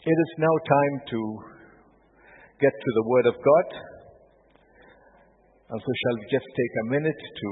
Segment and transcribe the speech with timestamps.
[0.00, 1.20] It is now time to
[2.56, 3.68] get to the Word of God.
[5.68, 7.50] And so, shall we just take a minute to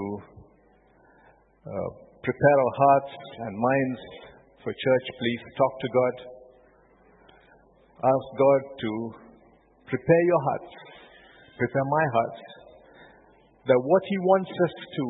[1.68, 1.88] uh,
[2.24, 4.00] prepare our hearts and minds
[4.64, 5.06] for church?
[5.20, 6.14] Please talk to God.
[8.16, 8.90] Ask God to
[9.92, 10.72] prepare your hearts,
[11.52, 12.40] prepare my hearts,
[13.68, 15.04] that what He wants us to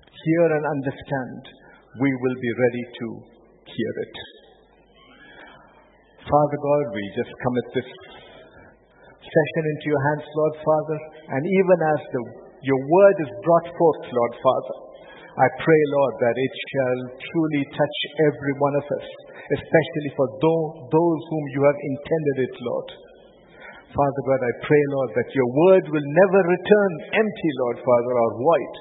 [0.00, 1.40] hear and understand,
[2.00, 3.06] we will be ready to
[3.68, 4.37] hear it.
[6.28, 10.98] Father God, we just commit this session into your hands, Lord Father,
[11.32, 12.20] and even as the,
[12.68, 14.76] your word is brought forth, Lord Father,
[15.40, 19.08] I pray, Lord, that it shall truly touch every one of us,
[19.56, 22.88] especially for those whom you have intended it, Lord.
[23.88, 26.92] Father God, I pray, Lord, that your word will never return
[27.24, 28.74] empty, Lord Father, or void,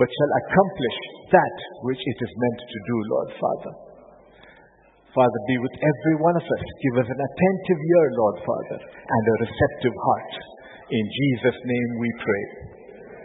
[0.00, 0.98] but shall accomplish
[1.36, 3.87] that which it is meant to do, Lord Father.
[5.18, 6.62] Father, be with every one of us.
[6.78, 10.32] Give us an attentive ear, Lord Father, and a receptive heart.
[10.94, 12.44] In Jesus' name we pray.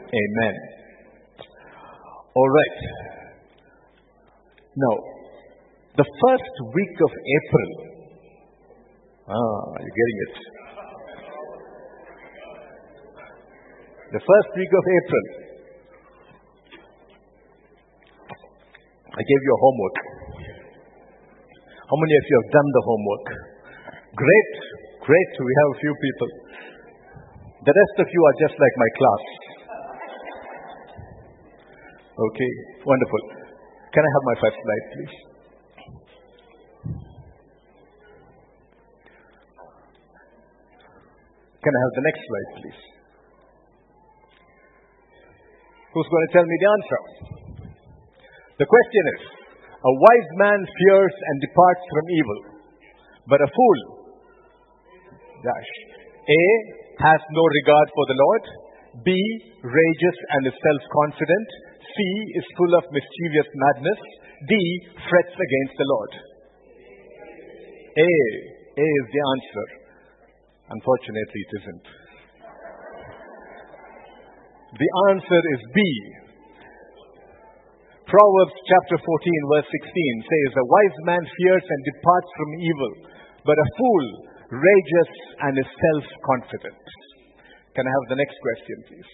[0.09, 0.55] Amen.
[2.33, 2.79] All right.
[4.73, 4.95] Now,
[5.93, 7.69] the first week of April.
[9.29, 10.35] Ah, you're getting it.
[14.17, 15.25] The first week of April.
[19.13, 20.22] I gave you a homework.
[21.83, 23.27] How many of you have done the homework?
[24.15, 24.51] Great,
[25.03, 25.31] great.
[25.35, 26.29] We have a few people.
[27.67, 29.23] The rest of you are just like my class.
[32.13, 32.51] Okay,
[32.87, 33.21] wonderful.
[33.91, 35.15] Can I have my first slide, please?
[41.63, 42.81] Can I have the next slide, please?
[45.91, 47.01] Who's going to tell me the answer?
[48.59, 49.42] The question is
[49.83, 52.39] A wise man fears and departs from evil,
[53.27, 53.79] but a fool,
[55.43, 55.71] dash,
[56.23, 56.43] A,
[57.03, 58.43] has no regard for the Lord,
[59.03, 59.11] B,
[59.59, 61.47] rages and is self confident,
[61.83, 61.97] C,
[62.39, 64.01] is full of mischievous madness,
[64.47, 64.51] D,
[65.03, 66.11] frets against the Lord.
[67.99, 68.11] A,
[68.79, 69.67] A is the answer.
[70.79, 71.85] Unfortunately, it isn't.
[74.79, 75.79] The answer is B.
[78.13, 79.09] Proverbs chapter 14,
[79.57, 79.89] verse 16
[80.29, 82.91] says, A wise man fears and departs from evil,
[83.41, 84.05] but a fool
[84.53, 86.85] rages and is self confident.
[87.73, 89.11] Can I have the next question, please?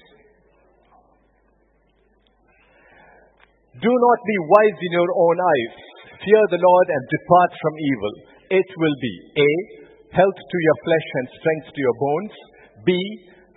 [3.80, 5.76] Do not be wise in your own eyes.
[6.20, 8.14] Fear the Lord and depart from evil.
[8.52, 9.52] It will be A.
[10.12, 12.36] Health to your flesh and strength to your bones.
[12.84, 12.92] B.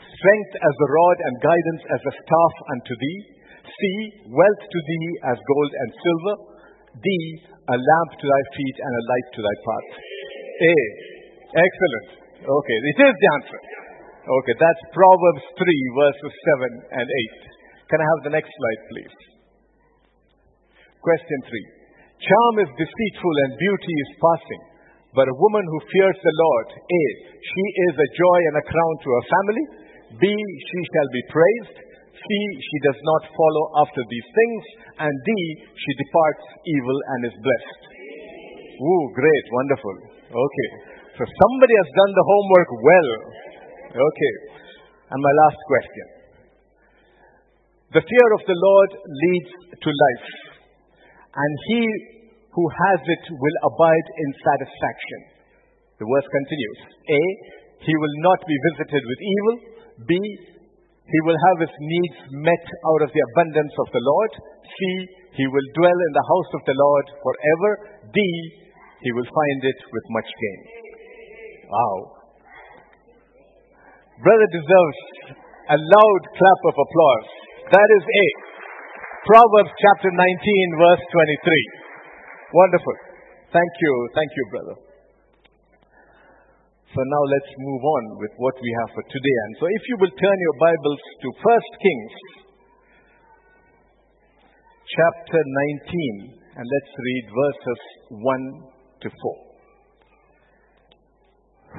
[0.06, 3.31] Strength as a rod and guidance as a staff unto thee.
[3.72, 3.80] C.
[4.28, 6.34] Wealth to thee as gold and silver.
[7.00, 7.06] D.
[7.72, 9.88] A lamp to thy feet and a light to thy path.
[10.62, 10.74] A.
[11.52, 12.08] Excellent.
[12.42, 13.60] Okay, it is the answer.
[14.22, 17.90] Okay, that's Proverbs 3, verses 7 and 8.
[17.90, 19.16] Can I have the next slide, please?
[21.02, 21.82] Question 3.
[22.22, 24.62] Charm is deceitful and beauty is passing,
[25.18, 27.04] but a woman who fears the Lord, A.
[27.42, 29.64] She is a joy and a crown to her family.
[30.18, 30.24] B.
[30.30, 31.76] She shall be praised.
[32.22, 32.28] C.
[32.62, 34.62] She does not follow after these things.
[35.02, 35.30] And D.
[35.74, 37.82] She departs evil and is blessed.
[38.78, 39.96] Ooh, great, wonderful.
[40.30, 40.68] Okay.
[41.18, 43.10] So somebody has done the homework well.
[43.92, 44.34] Okay.
[45.12, 46.06] And my last question.
[47.92, 50.28] The fear of the Lord leads to life,
[51.36, 51.82] and he
[52.48, 55.20] who has it will abide in satisfaction.
[56.00, 56.80] The verse continues.
[56.88, 57.22] A.
[57.84, 59.56] He will not be visited with evil.
[60.08, 60.12] B.
[61.12, 64.32] He will have his needs met out of the abundance of the Lord.
[64.64, 64.76] C.
[65.36, 67.70] He will dwell in the house of the Lord forever.
[68.16, 68.18] D.
[69.04, 70.60] He will find it with much gain.
[71.68, 71.96] Wow.
[74.24, 75.00] Brother deserves
[75.68, 77.28] a loud clap of applause.
[77.76, 78.26] That is A.
[79.28, 82.56] Proverbs chapter 19, verse 23.
[82.56, 82.96] Wonderful.
[83.52, 83.92] Thank you.
[84.16, 84.91] Thank you, brother.
[86.92, 89.36] So now let's move on with what we have for today.
[89.48, 91.40] And so if you will turn your Bibles to 1
[91.80, 92.14] Kings
[94.92, 97.80] chapter 19 and let's read verses
[98.12, 98.68] 1
[99.00, 99.16] to 4.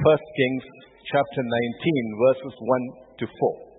[0.02, 0.66] 1 Kings
[1.06, 3.74] chapter 19 verses 1 to 4.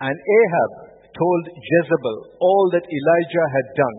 [0.00, 0.72] And Ahab
[1.12, 3.98] told Jezebel all that Elijah had done,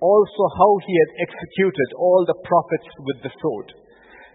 [0.00, 3.68] also how he had executed all the prophets with the sword.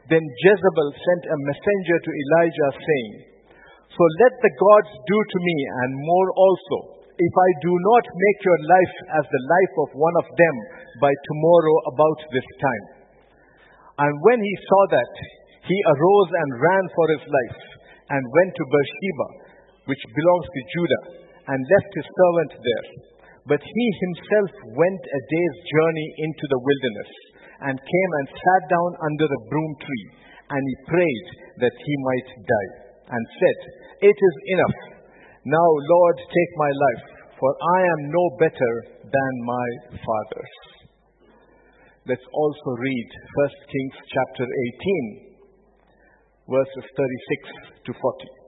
[0.09, 3.13] Then Jezebel sent a messenger to Elijah, saying,
[3.93, 6.77] So let the gods do to me, and more also,
[7.21, 10.55] if I do not make your life as the life of one of them
[10.97, 12.85] by tomorrow about this time.
[14.01, 15.13] And when he saw that,
[15.69, 17.61] he arose and ran for his life
[18.09, 19.27] and went to Beersheba,
[19.85, 21.03] which belongs to Judah,
[21.53, 22.87] and left his servant there.
[23.49, 27.11] But he himself went a day's journey into the wilderness
[27.61, 30.05] and came and sat down under a broom tree,
[30.49, 31.27] and he prayed
[31.65, 32.71] that he might die,
[33.09, 33.59] and said,
[34.09, 34.77] It is enough.
[35.45, 37.05] Now, Lord, take my life,
[37.37, 39.67] for I am no better than my
[40.05, 40.53] fathers.
[42.05, 45.37] Let's also read 1 Kings chapter 18,
[46.49, 48.40] verses 36 to 40.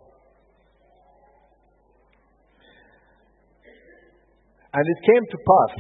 [4.74, 5.74] And it came to pass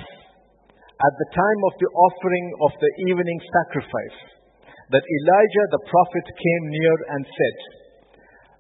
[0.93, 4.19] at the time of the offering of the evening sacrifice
[4.93, 7.57] that Elijah the prophet came near and said,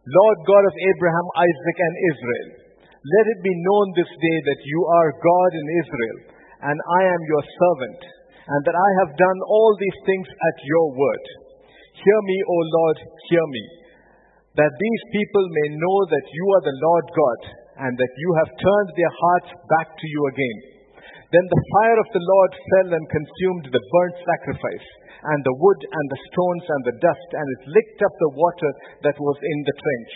[0.03, 2.49] Lord God of Abraham, Isaac, and Israel,
[3.03, 6.17] let it be known this day that you are God in Israel,
[6.71, 8.01] and I am your servant,
[8.47, 11.23] and that I have done all these things at your word.
[11.99, 12.97] Hear me, O Lord,
[13.29, 13.63] hear me,
[14.57, 17.39] that these people may know that you are the Lord God,
[17.81, 20.59] and that you have turned their hearts back to you again.
[21.33, 24.87] Then the fire of the Lord fell and consumed the burnt sacrifice,
[25.33, 28.71] and the wood, and the stones, and the dust, and it licked up the water
[29.07, 30.13] that was in the trench.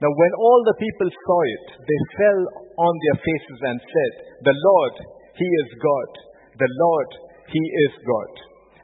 [0.00, 2.40] Now, when all the people saw it, they fell
[2.84, 4.12] on their faces and said,
[4.44, 4.94] The Lord,
[5.40, 6.10] He is God.
[6.56, 7.10] The Lord,
[7.48, 8.32] He is God.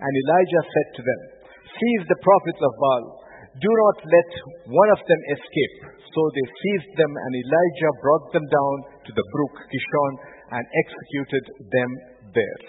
[0.00, 1.20] And Elijah said to them,
[1.72, 3.04] Seize the prophets of Baal.
[3.52, 4.30] Do not let
[4.64, 5.76] one of them escape.
[6.00, 10.12] So they seized them, and Elijah brought them down to the brook Kishon
[10.56, 11.90] and executed them
[12.32, 12.62] there.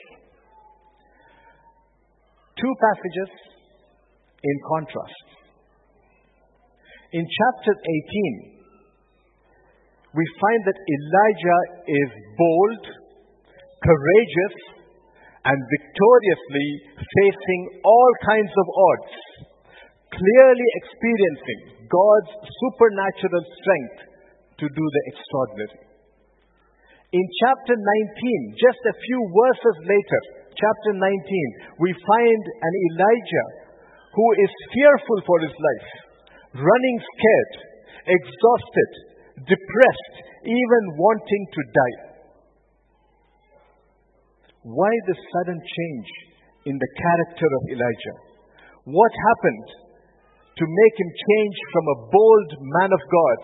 [2.60, 3.32] Two passages
[4.44, 5.28] in contrast.
[7.16, 7.74] In chapter
[8.52, 8.54] 18,
[10.14, 12.84] we find that Elijah is bold,
[13.82, 14.56] courageous,
[15.44, 19.14] and victoriously facing all kinds of odds,
[20.24, 21.60] clearly experiencing
[21.92, 24.00] God's supernatural strength
[24.64, 25.84] to do the extraordinary.
[27.12, 30.22] In chapter 19, just a few verses later,
[30.56, 33.48] chapter 19, we find an Elijah
[34.16, 35.90] who is fearful for his life,
[36.56, 37.54] running scared,
[38.08, 38.92] exhausted,
[39.46, 40.16] depressed,
[40.48, 41.98] even wanting to die.
[44.64, 46.10] Why the sudden change
[46.72, 48.18] in the character of Elijah?
[48.88, 49.83] What happened
[50.54, 53.40] to make him change from a bold man of God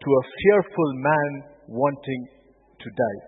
[0.00, 1.30] to a fearful man
[1.68, 2.22] wanting
[2.80, 3.20] to die?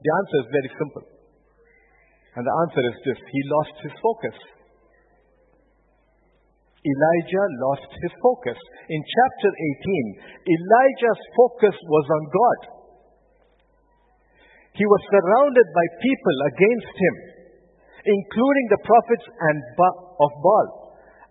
[0.00, 1.04] The answer is very simple.
[2.40, 4.36] And the answer is this he lost his focus.
[6.80, 8.56] Elijah lost his focus.
[8.88, 12.60] In chapter 18, Elijah's focus was on God.
[14.72, 17.14] He was surrounded by people against him,
[18.00, 19.58] including the prophets and
[20.24, 20.79] of Baal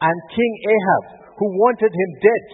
[0.02, 1.04] and King Ahab,
[1.38, 2.46] who wanted him dead.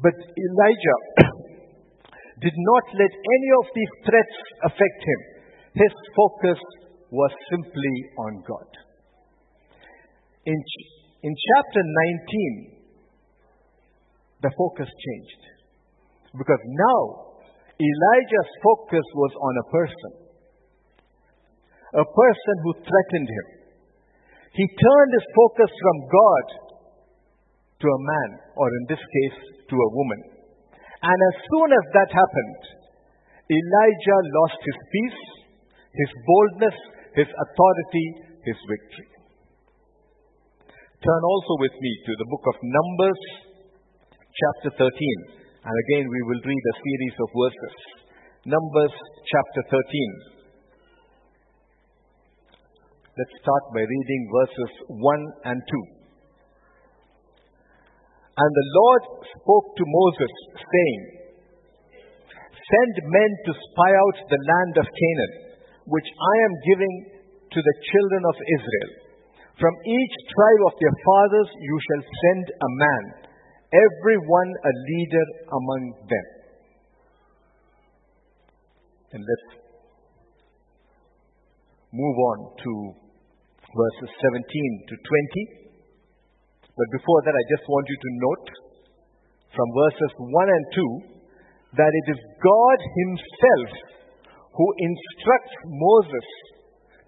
[0.00, 1.00] But Elijah
[2.44, 5.20] did not let any of these threats affect him.
[5.76, 6.60] His focus
[7.10, 8.70] was simply on God.
[10.46, 10.58] In,
[11.22, 11.82] in chapter
[12.70, 12.76] 19,
[14.42, 15.42] the focus changed.
[16.36, 17.00] Because now,
[17.76, 20.12] Elijah's focus was on a person.
[21.96, 23.55] A person who threatened him.
[24.56, 26.46] He turned his focus from God
[27.76, 30.20] to a man, or in this case, to a woman.
[31.04, 32.62] And as soon as that happened,
[33.52, 35.22] Elijah lost his peace,
[35.92, 36.76] his boldness,
[37.20, 38.06] his authority,
[38.48, 39.10] his victory.
[41.04, 43.20] Turn also with me to the book of Numbers,
[44.16, 44.88] chapter 13.
[45.68, 47.76] And again, we will read a series of verses.
[48.48, 48.94] Numbers,
[49.28, 50.35] chapter 13.
[53.16, 55.72] Let's start by reading verses 1 and 2.
[58.36, 59.02] And the Lord
[59.40, 61.02] spoke to Moses, saying,
[61.96, 65.32] Send men to spy out the land of Canaan,
[65.88, 66.94] which I am giving
[67.56, 68.90] to the children of Israel.
[69.64, 73.04] From each tribe of their fathers you shall send a man,
[73.72, 76.26] every one a leader among them.
[79.16, 79.48] And let's
[81.96, 83.05] move on to
[83.76, 85.68] verses 17 to 20.
[86.72, 88.48] But before that, I just want you to note
[89.52, 90.66] from verses 1 and
[91.76, 93.70] 2 that it is God Himself
[94.56, 96.28] who instructs Moses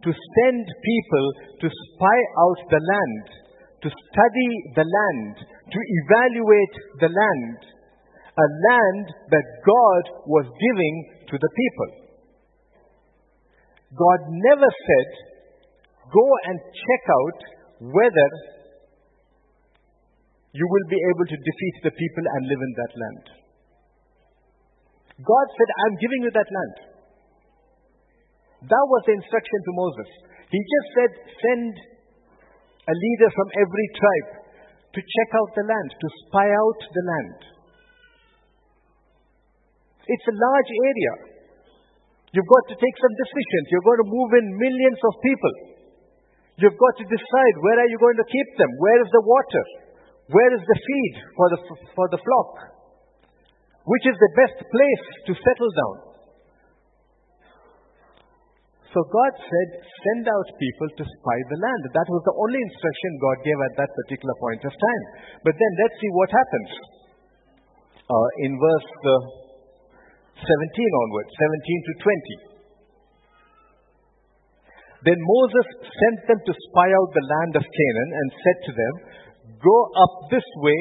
[0.05, 1.27] to send people
[1.65, 3.27] to spy out the land,
[3.83, 7.59] to study the land, to evaluate the land.
[8.39, 10.95] a land that God was giving
[11.27, 11.91] to the people.
[13.99, 15.09] God never said,
[16.09, 17.39] go and check out
[17.93, 18.31] whether
[20.53, 23.25] you will be able to defeat the people and live in that land.
[25.23, 26.77] God said, I'm giving you that land.
[28.67, 30.09] That was the instruction to Moses.
[30.51, 31.13] He just said,
[31.43, 31.73] send
[32.89, 34.31] a leader from every tribe
[34.97, 37.39] to check out the land, to spy out the land.
[40.09, 41.15] It's a large area.
[42.33, 43.65] You've got to take some decisions.
[43.69, 45.55] You're going to move in millions of people.
[46.59, 48.71] You've got to decide where are you going to keep them?
[48.83, 49.65] Where is the water?
[50.35, 51.59] Where is the feed for the,
[51.95, 52.51] for the flock?
[53.87, 55.97] Which is the best place to settle down?
[58.91, 61.83] So God said, send out people to spy the land.
[61.95, 65.05] That was the only instruction God gave at that particular point of time.
[65.47, 66.71] But then let's see what happens.
[68.09, 69.13] Uh, in verse uh,
[70.41, 71.93] 17 onwards, 17 to
[72.49, 72.58] 20.
[75.07, 78.95] Then Moses sent them to spy out the land of Canaan and said to them,
[79.63, 80.81] Go up this way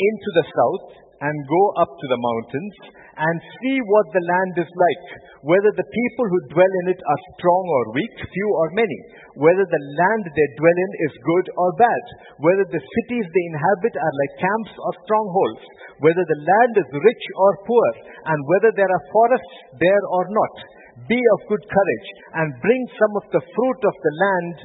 [0.00, 0.86] into the south
[1.20, 2.74] and go up to the mountains
[3.20, 5.04] and see what the land is like,
[5.44, 8.98] whether the people who dwell in it are strong or weak, few or many,
[9.36, 12.04] whether the land they dwell in is good or bad,
[12.40, 15.64] whether the cities they inhabit are like camps or strongholds,
[16.00, 17.88] whether the land is rich or poor,
[18.32, 20.79] and whether there are forests there or not.
[21.08, 22.08] Be of good courage
[22.40, 24.56] and bring some of the fruit of the land.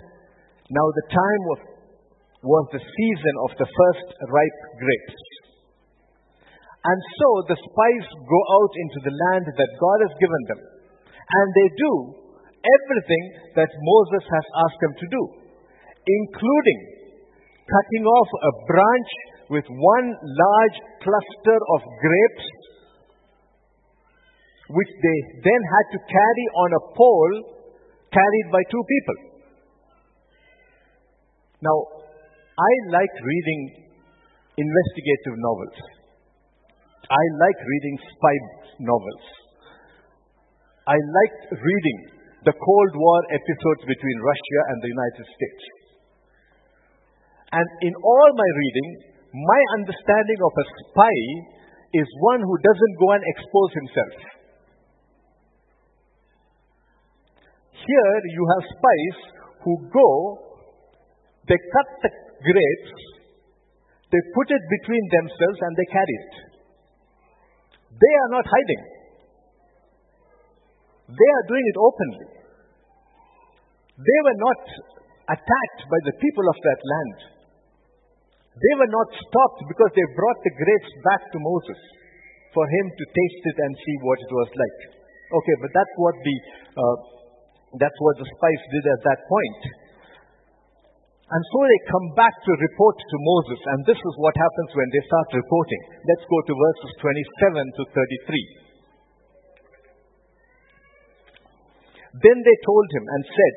[0.71, 1.61] Now the time was,
[2.43, 5.21] was the season of the first ripe grapes.
[6.85, 10.61] And so the spies go out into the land that God has given them.
[11.25, 11.93] And they do
[12.61, 13.25] everything
[13.57, 15.21] that Moses has asked them to do,
[16.05, 16.79] including
[17.65, 19.11] cutting off a branch
[19.49, 22.47] with one large cluster of grapes,
[24.69, 27.33] which they then had to carry on a pole
[28.09, 29.17] carried by two people.
[31.61, 31.77] Now,
[32.55, 33.61] I like reading
[34.57, 35.77] investigative novels.
[37.05, 38.35] I like reading spy
[38.79, 39.25] novels.
[40.87, 41.99] I like reading
[42.45, 45.63] the Cold War episodes between Russia and the United States.
[47.51, 48.89] And in all my reading,
[49.33, 51.17] my understanding of a spy
[51.97, 54.34] is one who doesn't go and expose himself.
[57.85, 59.17] Here you have spies
[59.61, 60.09] who go,
[61.45, 62.11] they cut the
[62.41, 62.93] grapes,
[64.09, 66.33] they put it between themselves and they carry it.
[67.93, 68.83] They are not hiding.
[71.13, 72.27] They are doing it openly.
[73.95, 74.61] They were not
[75.37, 77.17] attacked by the people of that land.
[78.55, 81.81] They were not stopped because they brought the grapes back to Moses
[82.55, 84.79] for him to taste it and see what it was like.
[85.27, 86.35] Okay, but that's what the
[86.79, 86.97] uh,
[87.79, 89.61] that's what the spies did at that point.
[91.25, 94.89] And so they come back to report to Moses, and this is what happens when
[94.93, 95.81] they start reporting.
[96.05, 97.83] Let's go to verses 27 to
[98.29, 98.65] 33.
[102.21, 103.55] Then they told him and said,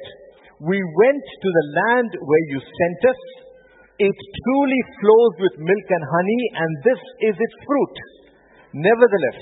[0.64, 3.20] We went to the land where you sent us.
[4.00, 7.96] It truly flows with milk and honey, and this is its fruit.
[8.80, 9.40] Nevertheless,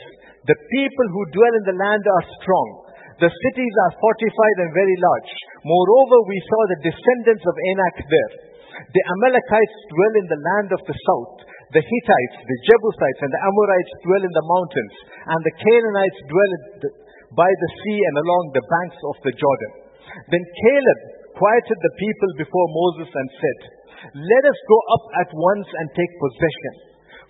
[0.50, 2.85] the people who dwell in the land are strong.
[3.16, 5.32] The cities are fortified and very large.
[5.64, 8.32] Moreover, we saw the descendants of Anak there.
[8.76, 11.48] The Amalekites dwell in the land of the south.
[11.72, 14.94] The Hittites, the Jebusites, and the Amorites dwell in the mountains.
[15.32, 16.52] And the Canaanites dwell
[17.32, 19.72] by the sea and along the banks of the Jordan.
[20.28, 21.00] Then Caleb
[21.40, 23.58] quieted the people before Moses and said,
[24.12, 26.74] Let us go up at once and take possession,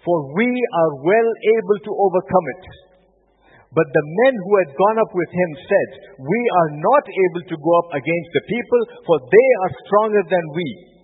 [0.02, 2.64] for we are well able to overcome it.
[3.76, 7.56] But the men who had gone up with him said, We are not able to
[7.60, 10.96] go up against the people, for they are stronger than we.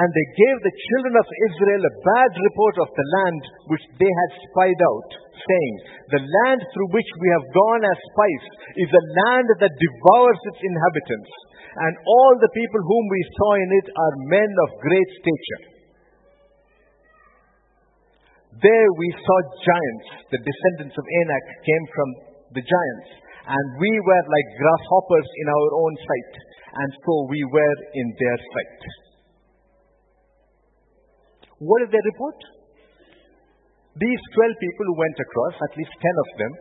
[0.00, 4.08] And they gave the children of Israel a bad report of the land which they
[4.08, 5.74] had spied out, saying,
[6.16, 8.44] The land through which we have gone as spies
[8.80, 11.32] is a land that devours its inhabitants,
[11.80, 15.75] and all the people whom we saw in it are men of great stature.
[18.56, 20.08] There we saw giants.
[20.32, 22.08] The descendants of Anak came from
[22.56, 23.10] the giants.
[23.44, 26.32] And we were like grasshoppers in our own sight.
[26.72, 28.80] And so we were in their sight.
[31.60, 32.38] What did they report?
[33.96, 36.52] These 12 people who went across, at least 10 of them,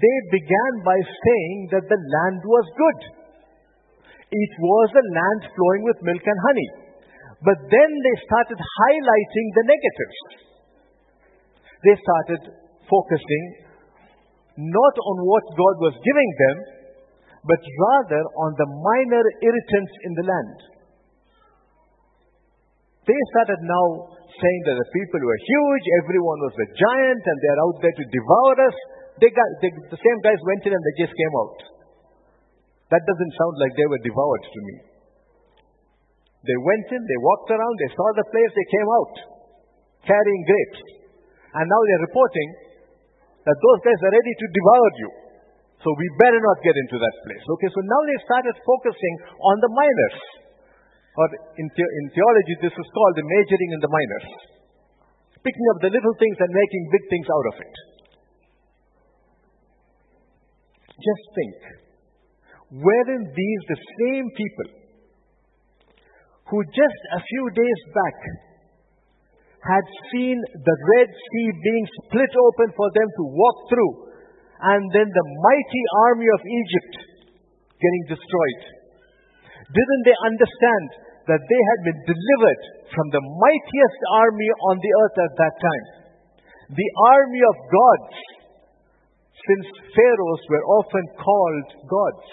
[0.00, 3.00] they began by saying that the land was good.
[4.32, 6.70] It was a land flowing with milk and honey.
[7.44, 10.43] But then they started highlighting the negatives
[11.84, 12.40] they started
[12.88, 13.44] focusing
[14.56, 16.56] not on what God was giving them,
[17.44, 20.58] but rather on the minor irritants in the land.
[23.04, 23.86] They started now
[24.32, 28.04] saying that the people were huge, everyone was a giant, and they're out there to
[28.08, 28.76] devour us.
[29.20, 31.58] They got, they, the same guys went in and they just came out.
[32.90, 34.76] That doesn't sound like they were devoured to me.
[36.44, 39.14] They went in, they walked around, they saw the place, they came out
[40.04, 41.03] carrying grapes.
[41.54, 42.48] And now they're reporting
[43.46, 45.10] that those guys are ready to devour you.
[45.84, 47.44] So we better not get into that place.
[47.44, 50.18] Okay, so now they started focusing on the minors.
[51.14, 51.26] Or
[51.60, 54.28] in, the, in theology, this is called the majoring in the minors.
[55.44, 57.74] Picking up the little things and making big things out of it.
[60.98, 61.58] Just think.
[62.80, 64.68] Weren't these the same people
[66.48, 68.18] who just a few days back
[69.64, 73.92] had seen the Red Sea being split open for them to walk through,
[74.60, 76.94] and then the mighty army of Egypt
[77.80, 78.62] getting destroyed.
[79.72, 80.86] Didn't they understand
[81.32, 85.86] that they had been delivered from the mightiest army on the earth at that time?
[86.76, 88.16] The army of gods,
[89.32, 89.66] since
[89.96, 92.28] pharaohs were often called gods.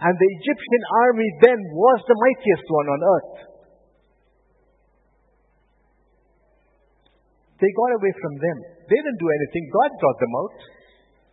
[0.00, 3.32] And the Egyptian army then was the mightiest one on earth.
[7.60, 8.56] They got away from them.
[8.88, 9.64] They didn't do anything.
[9.68, 10.58] God brought them out.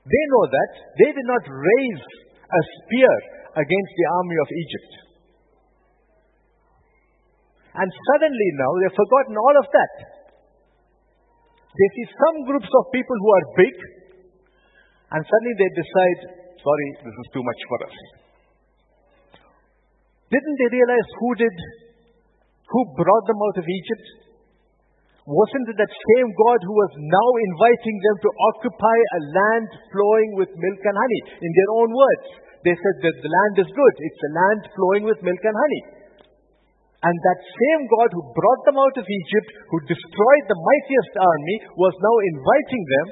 [0.04, 0.72] They know that.
[1.00, 2.04] They did not raise
[2.36, 3.14] a spear
[3.56, 4.92] against the army of Egypt.
[7.78, 9.94] And suddenly now they've forgotten all of that.
[11.78, 13.76] They see some groups of people who are big,
[15.14, 16.20] and suddenly they decide,
[16.58, 17.96] sorry, this is too much for us.
[20.34, 21.56] Didn't they realize who did,
[22.66, 24.27] who brought them out of Egypt?
[25.28, 30.40] Wasn't it that same God who was now inviting them to occupy a land flowing
[30.40, 31.22] with milk and honey?
[31.44, 32.28] In their own words,
[32.64, 33.96] they said that the land is good.
[34.08, 35.84] It's a land flowing with milk and honey.
[37.12, 41.58] And that same God who brought them out of Egypt, who destroyed the mightiest army,
[41.76, 43.08] was now inviting them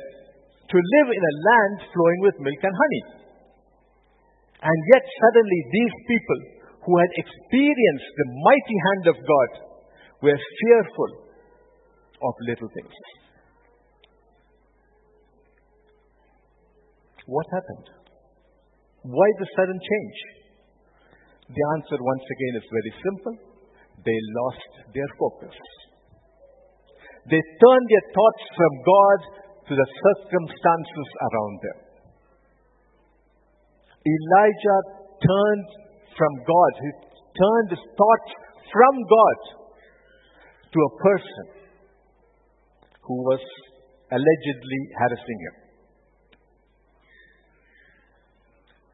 [0.72, 3.04] to live in a land flowing with milk and honey.
[4.63, 6.39] And yet, suddenly, these people
[6.80, 9.50] who had experienced the mighty hand of God
[10.24, 11.25] were fearful
[12.21, 12.95] of little things.
[17.25, 17.88] What happened?
[19.01, 20.17] Why the sudden change?
[21.49, 23.36] The answer, once again, is very simple.
[24.06, 25.58] They lost their focus.
[27.30, 29.19] They turned their thoughts from God
[29.69, 31.78] to the circumstances around them.
[34.06, 34.82] Elijah
[35.17, 35.69] turned
[36.13, 36.91] from God, he
[37.34, 38.32] turned his thoughts
[38.69, 39.39] from God
[40.69, 41.55] to a person
[43.08, 43.44] who was
[44.12, 45.56] allegedly harassing him.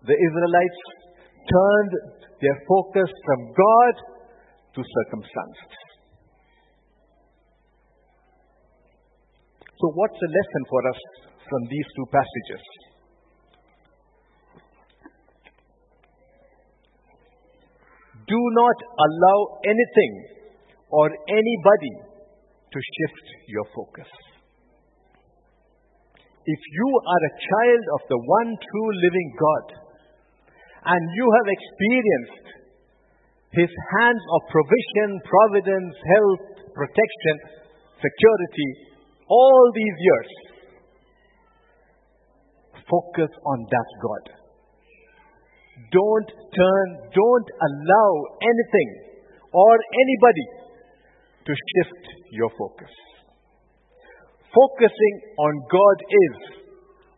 [0.03, 0.81] The Israelites
[1.47, 1.93] turned
[2.41, 3.95] their focus from God
[4.75, 5.73] to circumstances.
[9.81, 11.01] So, what's the lesson for us
[11.49, 12.63] from these two passages?
[18.27, 20.13] Do not allow anything
[20.89, 22.10] or anybody
[22.71, 24.07] to shift your focus.
[26.41, 29.65] If you are a child of the one true living God
[30.89, 32.47] and you have experienced
[33.53, 37.35] His hands of provision, providence, health, protection,
[38.01, 38.69] security
[39.29, 40.31] all these years,
[42.89, 44.23] focus on that God.
[45.91, 48.89] Don't turn, don't allow anything
[49.53, 50.47] or anybody
[51.45, 52.91] to shift your focus.
[54.51, 56.35] Focusing on God is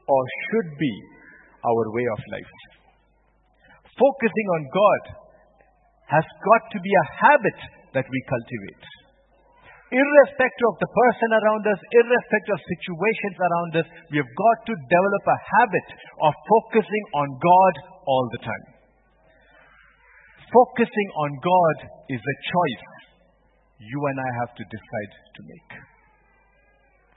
[0.06, 0.94] or should be
[1.66, 2.54] our way of life.
[3.98, 5.04] Focusing on God
[6.14, 7.60] has got to be a habit
[7.98, 8.86] that we cultivate.
[9.94, 14.74] Irrespective of the person around us, irrespective of situations around us, we have got to
[14.90, 15.88] develop a habit
[16.26, 17.74] of focusing on God
[18.10, 18.66] all the time.
[20.50, 21.78] Focusing on God
[22.10, 22.86] is a choice
[23.84, 25.72] you and I have to decide to make.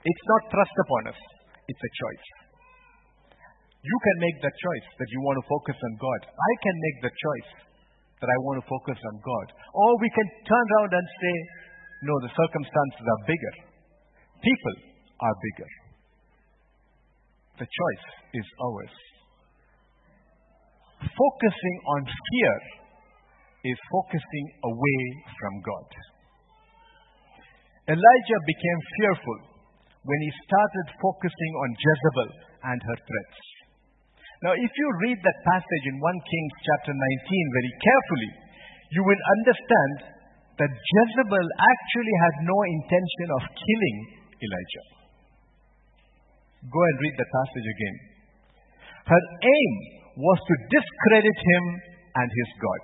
[0.03, 1.19] It's not thrust upon us,
[1.67, 2.27] it's a choice.
[3.83, 6.21] You can make the choice that you want to focus on God.
[6.27, 7.51] I can make the choice
[8.19, 9.47] that I want to focus on God.
[9.71, 11.35] Or we can turn around and say,
[12.03, 13.53] no, the circumstances are bigger.
[14.41, 14.75] People
[15.21, 15.69] are bigger.
[17.61, 18.05] The choice
[18.37, 18.95] is ours.
[21.05, 22.55] Focusing on fear
[23.65, 25.01] is focusing away
[25.37, 25.89] from God.
[27.87, 29.39] Elijah became fearful
[30.03, 32.29] when he started focusing on Jezebel
[32.67, 33.39] and her threats.
[34.43, 38.31] Now, if you read that passage in 1 Kings chapter 19 very carefully,
[38.91, 39.95] you will understand
[40.59, 43.97] that Jezebel actually had no intention of killing
[44.35, 44.87] Elijah.
[46.67, 47.97] Go and read the passage again.
[49.15, 49.73] Her aim
[50.19, 51.63] was to discredit him
[52.19, 52.83] and his God.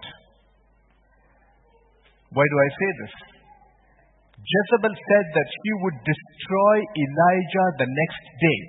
[2.34, 3.33] Why do I say this?
[4.44, 8.62] Jezebel said that she would destroy Elijah the next day.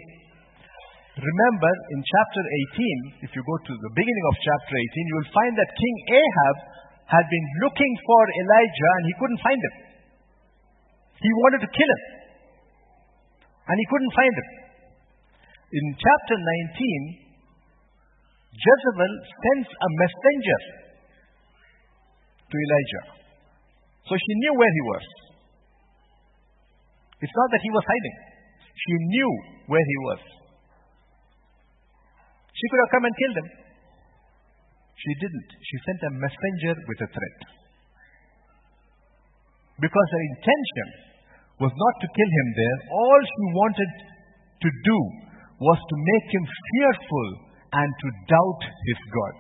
[1.19, 2.43] Remember, in chapter
[2.75, 5.97] 18, if you go to the beginning of chapter 18, you will find that King
[6.15, 6.57] Ahab
[7.07, 9.75] had been looking for Elijah and he couldn't find him.
[11.23, 12.03] He wanted to kill him.
[13.71, 14.49] And he couldn't find him.
[15.75, 17.25] In chapter 19,
[18.55, 20.61] Jezebel sends a messenger
[22.47, 23.05] to Elijah.
[24.07, 25.24] So she knew where he was.
[27.25, 28.17] It's not that he was hiding.
[28.77, 29.33] She knew
[29.73, 30.21] where he was.
[32.53, 33.49] She could have come and killed him.
[35.01, 35.51] She didn't.
[35.57, 37.41] She sent a messenger with a threat.
[39.81, 40.89] Because her intention
[41.65, 42.79] was not to kill him there.
[42.93, 43.93] All she wanted
[44.61, 44.99] to do
[45.65, 47.29] was to make him fearful
[47.73, 49.39] and to doubt his God.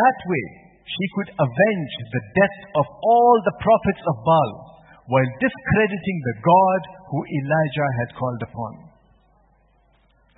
[0.00, 0.44] That way,
[0.80, 4.70] she could avenge the death of all the prophets of Baal
[5.10, 8.72] while discrediting the God who Elijah had called upon.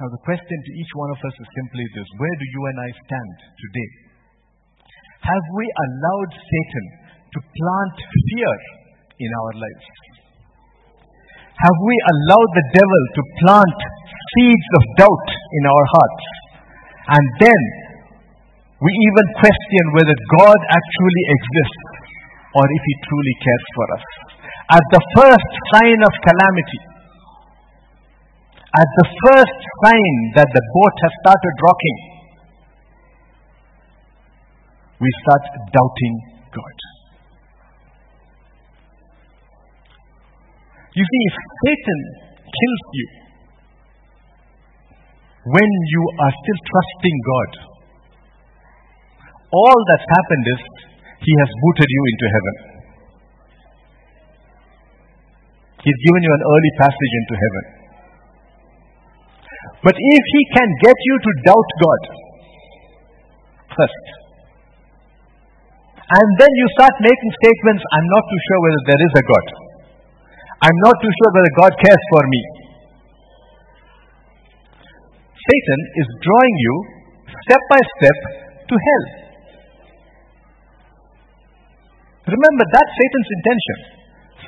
[0.00, 2.78] Now, the question to each one of us is simply this Where do you and
[2.80, 3.90] I stand today?
[5.28, 6.87] Have we allowed Satan
[7.37, 8.54] to plant fear
[9.20, 9.87] in our lives?
[11.52, 13.78] Have we allowed the devil to plant
[14.35, 16.26] seeds of doubt in our hearts?
[17.12, 17.62] And then
[18.82, 21.87] we even question whether God actually exists
[22.56, 24.32] or if He truly cares for us.
[24.72, 26.80] At the first sign of calamity,
[28.72, 31.98] at the first sign that the boat has started rocking,
[34.96, 35.44] we start
[35.76, 36.14] doubting
[36.56, 36.76] God.
[40.96, 41.37] You see, if
[41.68, 42.00] Satan
[42.48, 43.08] kills you
[45.52, 47.50] when you are still trusting God,
[49.52, 50.61] all that's happened is
[51.20, 52.71] he has booted you into heaven.
[55.83, 57.64] He's given you an early passage into heaven.
[59.83, 62.01] But if he can get you to doubt God
[63.75, 64.05] first,
[66.07, 69.47] and then you start making statements, I'm not too sure whether there is a God.
[70.62, 72.42] I'm not too sure whether God cares for me.
[75.35, 76.75] Satan is drawing you
[77.42, 78.18] step by step
[78.71, 79.07] to hell.
[82.31, 84.02] Remember, that's Satan's intention.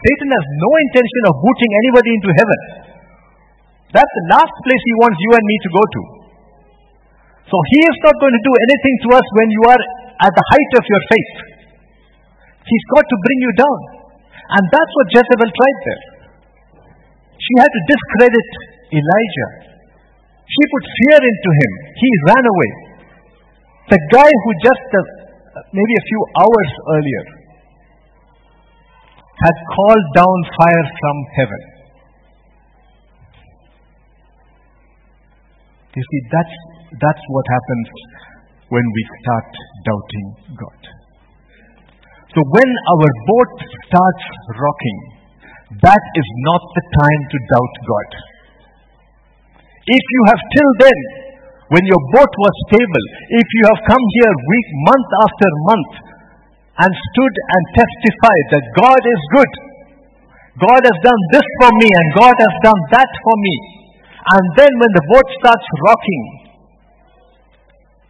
[0.04, 2.60] Satan has no intention of booting anybody into heaven.
[3.96, 6.02] That's the last place he wants you and me to go to.
[7.48, 9.82] So he is not going to do anything to us when you are
[10.28, 11.32] at the height of your faith.
[12.68, 13.78] He's got to bring you down.
[14.44, 16.02] And that's what Jezebel tried there.
[17.40, 18.48] She had to discredit
[18.92, 19.50] Elijah.
[20.44, 21.70] She put fear into him.
[21.96, 22.70] He ran away.
[23.88, 25.00] The guy who just uh,
[25.72, 27.43] maybe a few hours earlier
[29.42, 31.62] had called down fire from heaven.
[35.94, 36.54] You see, that's,
[37.02, 37.88] that's what happens
[38.70, 39.48] when we start
[39.86, 40.26] doubting
[40.58, 40.80] God.
[42.34, 44.24] So when our boat starts
[44.58, 44.98] rocking,
[45.86, 48.10] that is not the time to doubt God.
[49.86, 50.98] If you have till then,
[51.70, 53.06] when your boat was stable,
[53.38, 55.92] if you have come here week, month after month,
[56.74, 59.52] and stood and testified that God is good,
[60.58, 63.56] God has done this for me, and God has done that for me,
[64.24, 66.24] and then when the boat starts rocking,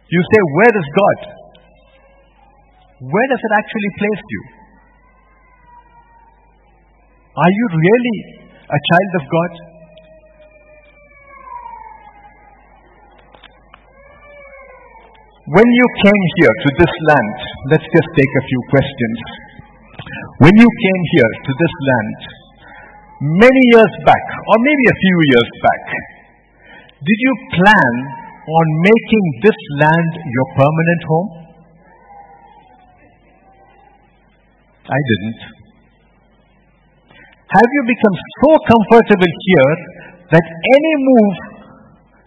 [0.09, 1.19] you say, Where is God?
[3.05, 4.43] Where does it actually place you?
[7.35, 8.19] Are you really
[8.63, 9.74] a child of God?
[15.45, 17.35] When you came here to this land,
[17.69, 19.17] let's just take a few questions.
[20.41, 22.17] When you came here to this land,
[23.45, 25.83] many years back, or maybe a few years back,
[26.97, 27.93] did you plan
[28.41, 31.29] on making this land your permanent home?
[34.81, 35.41] I didn't.
[37.53, 39.73] Have you become so comfortable here
[40.25, 41.37] that any move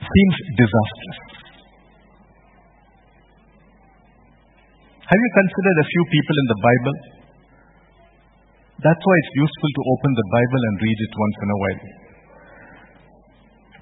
[0.06, 1.27] seems disastrous?
[5.08, 6.96] Have you considered a few people in the Bible
[8.84, 11.82] That's why it's useful to open the Bible and read it once in a while.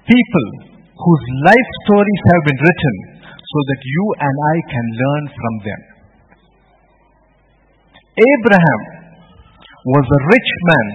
[0.07, 0.47] People
[0.87, 2.95] whose life stories have been written
[3.27, 5.81] so that you and I can learn from them.
[8.23, 8.81] Abraham
[9.83, 10.87] was a rich man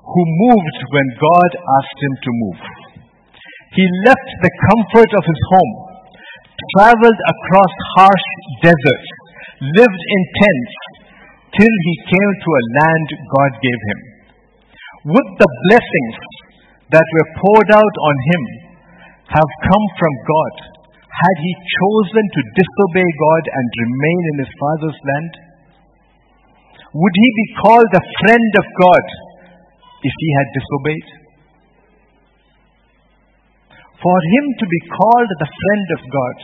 [0.00, 2.60] who moved when God asked him to move.
[3.76, 5.74] He left the comfort of his home,
[6.72, 8.28] traveled across harsh
[8.64, 9.12] deserts,
[9.72, 10.74] lived in tents,
[11.56, 14.00] till he came to a land God gave him.
[15.14, 16.16] Would the blessings
[16.90, 18.42] that were poured out on him
[19.30, 20.54] have come from God
[21.14, 25.32] had he chosen to disobey God and remain in his father's land?
[26.90, 29.04] Would he be called a friend of God
[30.02, 31.08] if he had disobeyed?
[34.02, 36.36] For him to be called the friend of God,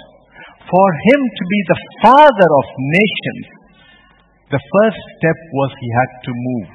[0.68, 3.46] for him to be the father of nations,
[4.50, 6.70] the first step was he had to move.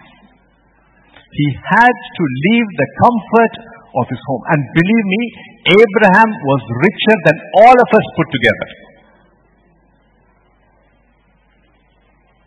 [1.36, 3.54] He had to leave the comfort
[4.00, 4.43] of his home.
[4.56, 5.21] And believe me,
[5.76, 8.69] Abraham was richer than all of us put together.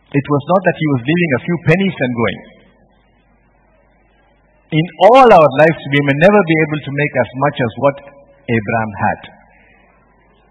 [0.08, 2.40] It was not that he was leaving a few pennies and going.
[4.68, 7.96] In all our lives, we may never be able to make as much as what
[8.48, 9.37] Abraham had.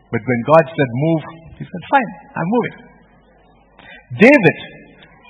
[0.08, 1.24] But when God said move,
[1.60, 2.78] he said, fine, I'm moving.
[4.24, 4.58] David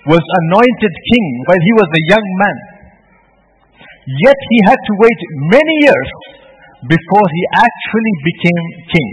[0.05, 2.57] was anointed king while he was a young man.
[4.07, 5.19] Yet he had to wait
[5.51, 6.09] many years
[6.85, 9.09] before he actually became king.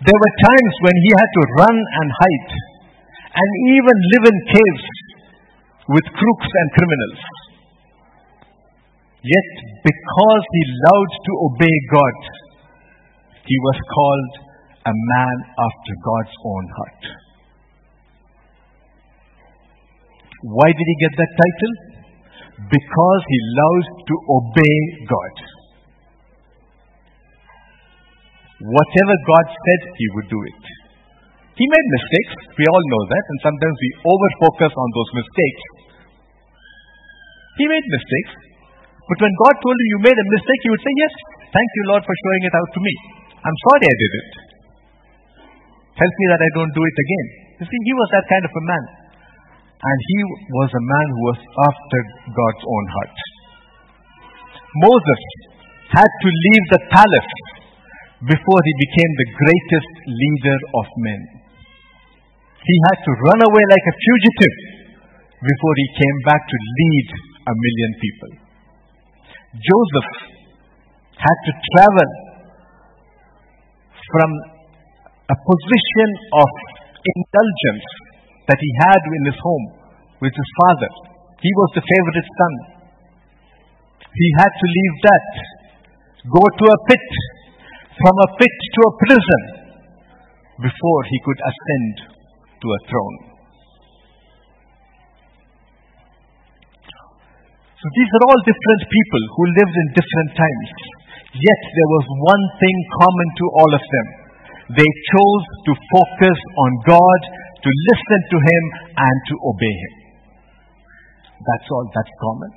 [0.00, 2.50] There were times when he had to run and hide
[3.36, 4.86] and even live in caves
[5.92, 7.20] with crooks and criminals.
[9.26, 9.50] Yet,
[9.82, 12.16] because he loved to obey God,
[13.46, 14.32] he was called
[14.90, 17.02] a man after God's own heart.
[20.46, 21.72] Why did he get that title?
[22.70, 25.34] Because he loved to obey God.
[28.56, 30.62] Whatever God said, he would do it.
[31.56, 32.32] He made mistakes.
[32.56, 33.24] We all know that.
[33.26, 35.62] And sometimes we over focus on those mistakes.
[37.56, 38.32] He made mistakes.
[39.06, 41.12] But when God told him you made a mistake, he would say, Yes,
[41.52, 42.94] thank you, Lord, for showing it out to me.
[43.46, 44.30] I'm sorry I did it.
[46.02, 47.26] Help me that I don't do it again.
[47.62, 48.84] You see, he was that kind of a man.
[49.76, 50.18] And he
[50.50, 53.16] was a man who was after God's own heart.
[54.82, 55.22] Moses
[55.94, 57.32] had to leave the palace
[58.26, 61.20] before he became the greatest leader of men.
[62.66, 64.56] He had to run away like a fugitive
[65.38, 67.08] before he came back to lead
[67.46, 68.32] a million people.
[69.54, 70.10] Joseph
[71.14, 72.25] had to travel
[74.12, 74.30] from
[75.26, 76.48] a position of
[77.02, 77.86] indulgence
[78.46, 79.66] that he had in his home
[80.22, 80.90] with his father.
[81.42, 82.54] He was the favorite son.
[84.06, 85.26] He had to leave that,
[86.30, 87.06] go to a pit,
[88.00, 89.42] from a pit to a prison,
[90.62, 91.94] before he could ascend
[92.62, 93.16] to a throne.
[97.76, 100.70] So these are all different people who lived in different times.
[101.36, 104.06] Yet there was one thing common to all of them.
[104.80, 107.20] They chose to focus on God,
[107.60, 108.62] to listen to Him,
[108.96, 109.94] and to obey Him.
[111.44, 112.52] That's all that's common.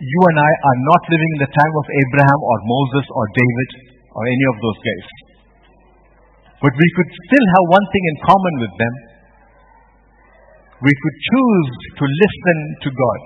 [0.00, 3.70] You and I are not living in the time of Abraham or Moses or David
[4.16, 5.08] or any of those guys.
[6.60, 8.94] But we could still have one thing in common with them.
[10.84, 11.70] We could choose
[12.00, 13.22] to listen to God.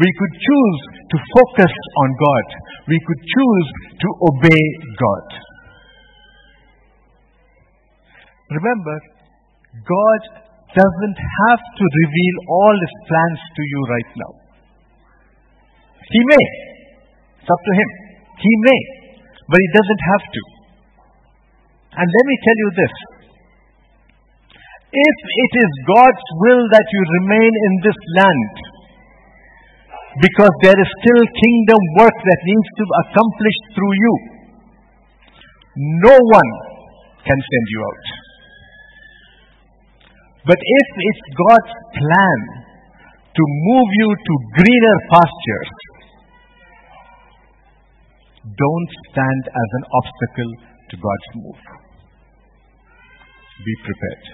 [0.00, 0.80] We could choose
[1.12, 2.46] to focus on God.
[2.88, 3.68] We could choose
[4.00, 4.64] to obey
[4.96, 5.26] God.
[8.48, 8.96] Remember,
[9.84, 10.20] God
[10.72, 14.32] doesn't have to reveal all his plans to you right now.
[16.08, 16.46] He may.
[17.44, 17.88] It's up to him.
[18.40, 18.82] He may.
[19.52, 20.42] But he doesn't have to.
[22.00, 22.94] And let me tell you this.
[24.90, 28.79] If it is God's will that you remain in this land,
[30.18, 34.14] because there is still kingdom work that needs to be accomplished through you,
[36.02, 36.50] no one
[37.22, 38.06] can send you out.
[40.50, 42.40] But if it's God's plan
[43.30, 45.72] to move you to greener pastures,
[48.50, 50.50] don't stand as an obstacle
[50.90, 51.60] to God's move.
[53.62, 54.26] Be prepared.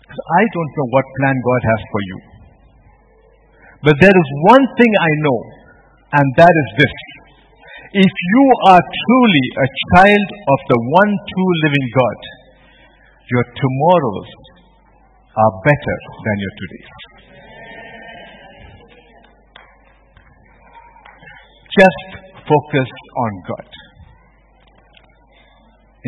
[0.00, 2.33] Because I don't know what plan God has for you.
[3.84, 5.38] But there is one thing I know,
[6.16, 6.96] and that is this.
[8.00, 12.18] If you are truly a child of the one true living God,
[13.28, 14.30] your tomorrows
[15.36, 16.92] are better than your todays.
[21.76, 22.08] Just
[22.40, 23.68] focus on God.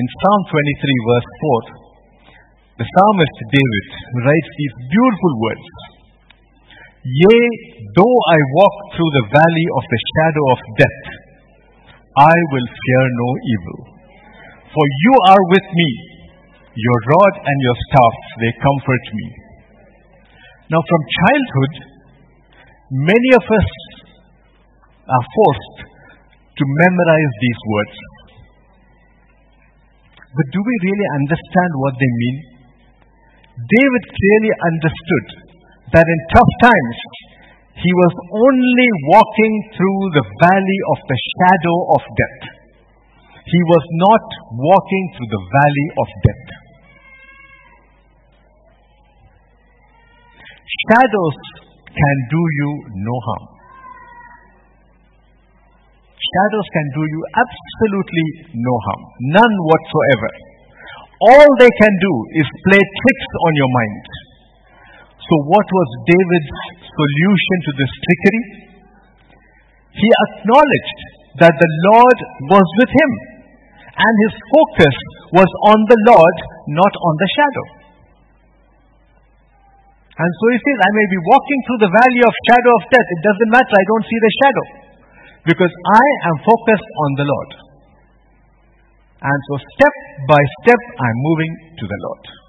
[0.01, 3.87] In Psalm 23, verse 4, the psalmist David
[4.25, 5.96] writes these beautiful words
[7.07, 7.43] Yea,
[7.95, 11.03] though I walk through the valley of the shadow of death,
[12.19, 13.79] I will fear no evil.
[14.75, 15.91] For you are with me,
[16.75, 19.27] your rod and your staff, they comfort me.
[20.67, 21.75] Now, from childhood,
[22.91, 23.71] many of us
[25.07, 25.79] are forced
[26.59, 27.97] to memorize these words.
[30.35, 32.39] But do we really understand what they mean?
[33.63, 35.46] David clearly understood
[35.93, 36.99] that in tough times,
[37.77, 42.43] he was only walking through the valley of the shadow of death.
[43.47, 44.27] He was not
[44.59, 46.47] walking through the valley of death.
[50.67, 51.37] Shadows
[51.95, 52.71] can do you
[53.07, 53.45] no harm.
[56.17, 59.03] Shadows can do you absolutely no harm.
[59.37, 60.31] None whatsoever.
[61.23, 64.26] All they can do is play tricks on your mind.
[65.27, 66.51] So, what was David's
[66.87, 68.43] solution to this trickery?
[69.99, 71.01] He acknowledged
[71.43, 73.11] that the Lord was with him,
[73.91, 74.97] and his focus
[75.35, 76.37] was on the Lord,
[76.71, 77.67] not on the shadow.
[80.17, 83.09] And so he says, I may be walking through the valley of shadow of death.
[83.11, 84.67] It doesn't matter, I don't see the shadow.
[85.45, 87.51] Because I am focused on the Lord.
[89.27, 92.46] And so step by step, I'm moving to the Lord.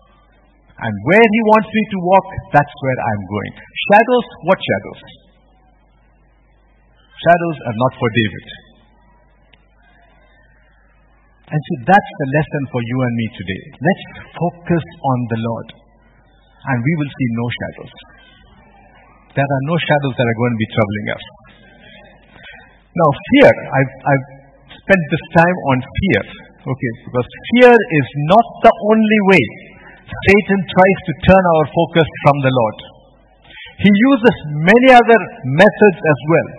[0.78, 3.54] And where He wants me to walk, that's where I'm going.
[3.90, 5.02] Shadows, what shadows?
[7.18, 8.46] Shadows are not for David.
[11.48, 13.62] And so that's the lesson for you and me today.
[13.80, 15.68] Let's focus on the Lord
[16.68, 17.94] and we will see no shadows.
[19.34, 21.26] There are no shadows that are going to be troubling us.
[22.98, 24.28] Now, fear, I've, I've
[24.76, 26.24] spent this time on fear,
[26.68, 29.46] okay, because fear is not the only way
[30.08, 32.78] Satan tries to turn our focus from the Lord.
[33.84, 35.20] He uses many other
[35.52, 36.50] methods as well.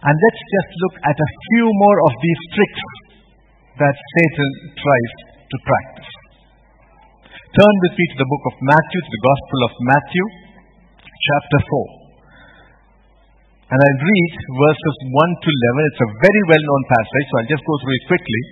[0.00, 2.84] And let's just look at a few more of these tricks
[3.80, 5.12] that Satan tries
[5.48, 6.12] to practice.
[7.50, 10.24] Turn with me to the book of Matthew, to the Gospel of Matthew,
[11.04, 12.00] chapter 4.
[13.70, 15.90] And I'll read verses 1 to 11.
[15.90, 18.42] It's a very well known passage, so I'll just go through it quickly.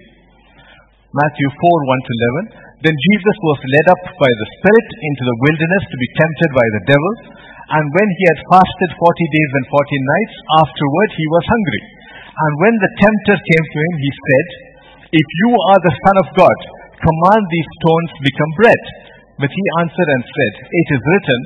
[1.15, 2.13] Matthew 4 1 to
[2.53, 2.68] 11.
[2.79, 6.67] Then Jesus was led up by the Spirit into the wilderness to be tempted by
[6.79, 7.13] the devil.
[7.75, 9.83] And when he had fasted 40 days and 40
[10.15, 11.83] nights, afterward he was hungry.
[12.39, 14.47] And when the tempter came to him, he said,
[15.11, 16.59] If you are the Son of God,
[17.03, 18.83] command these stones become bread.
[19.43, 21.41] But he answered and said, It is written,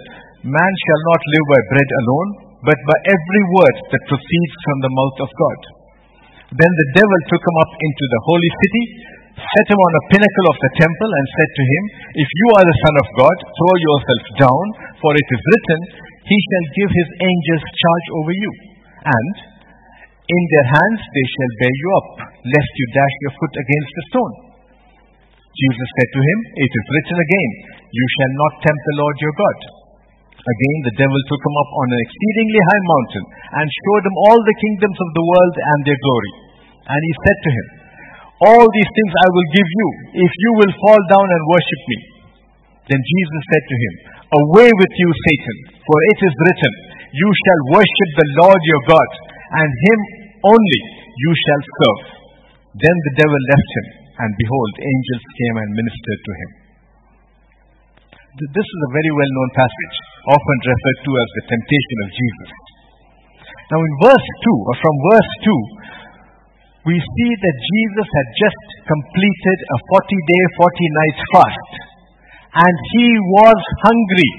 [0.52, 4.92] Man shall not live by bread alone, but by every word that proceeds from the
[4.92, 5.60] mouth of God.
[6.60, 8.84] Then the devil took him up into the holy city,
[9.42, 11.82] set him on a pinnacle of the temple, and said to him,
[12.22, 14.64] If you are the Son of God, throw yourself down,
[15.02, 15.80] for it is written,
[16.26, 18.52] He shall give His angels charge over you.
[19.02, 19.34] And
[20.22, 22.08] in their hands they shall bear you up,
[22.46, 24.34] lest you dash your foot against a stone.
[25.52, 27.50] Jesus said to him, It is written again,
[27.92, 29.58] You shall not tempt the Lord your God.
[30.42, 33.24] Again, the devil took him up on an exceedingly high mountain
[33.62, 36.32] and showed him all the kingdoms of the world and their glory.
[36.82, 37.66] And he said to him,
[38.42, 39.88] All these things I will give you
[40.26, 41.98] if you will fall down and worship me.
[42.90, 43.94] Then Jesus said to him,
[44.32, 46.72] Away with you, Satan, for it is written,
[47.14, 49.10] You shall worship the Lord your God,
[49.62, 50.00] and him
[50.42, 50.80] only
[51.14, 52.02] you shall serve.
[52.74, 53.86] Then the devil left him
[54.22, 56.50] and behold, angels came and ministered to him.
[58.52, 59.96] This is a very well known passage,
[60.28, 62.50] often referred to as the temptation of Jesus.
[63.72, 65.58] Now, in verse 2, or from verse 2,
[66.82, 71.70] we see that Jesus had just completed a 40 day, 40 night fast,
[72.58, 74.30] and he was hungry.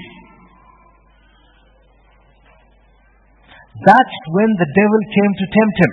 [3.80, 5.92] That's when the devil came to tempt him.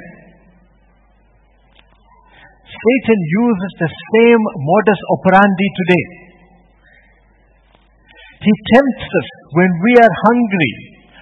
[2.72, 6.06] Satan uses the same modus operandi today.
[8.42, 10.74] He tempts us when we are hungry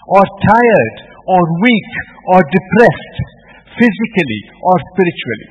[0.07, 0.95] or tired
[1.27, 1.91] or weak
[2.33, 3.17] or depressed,
[3.77, 5.49] physically or spiritually.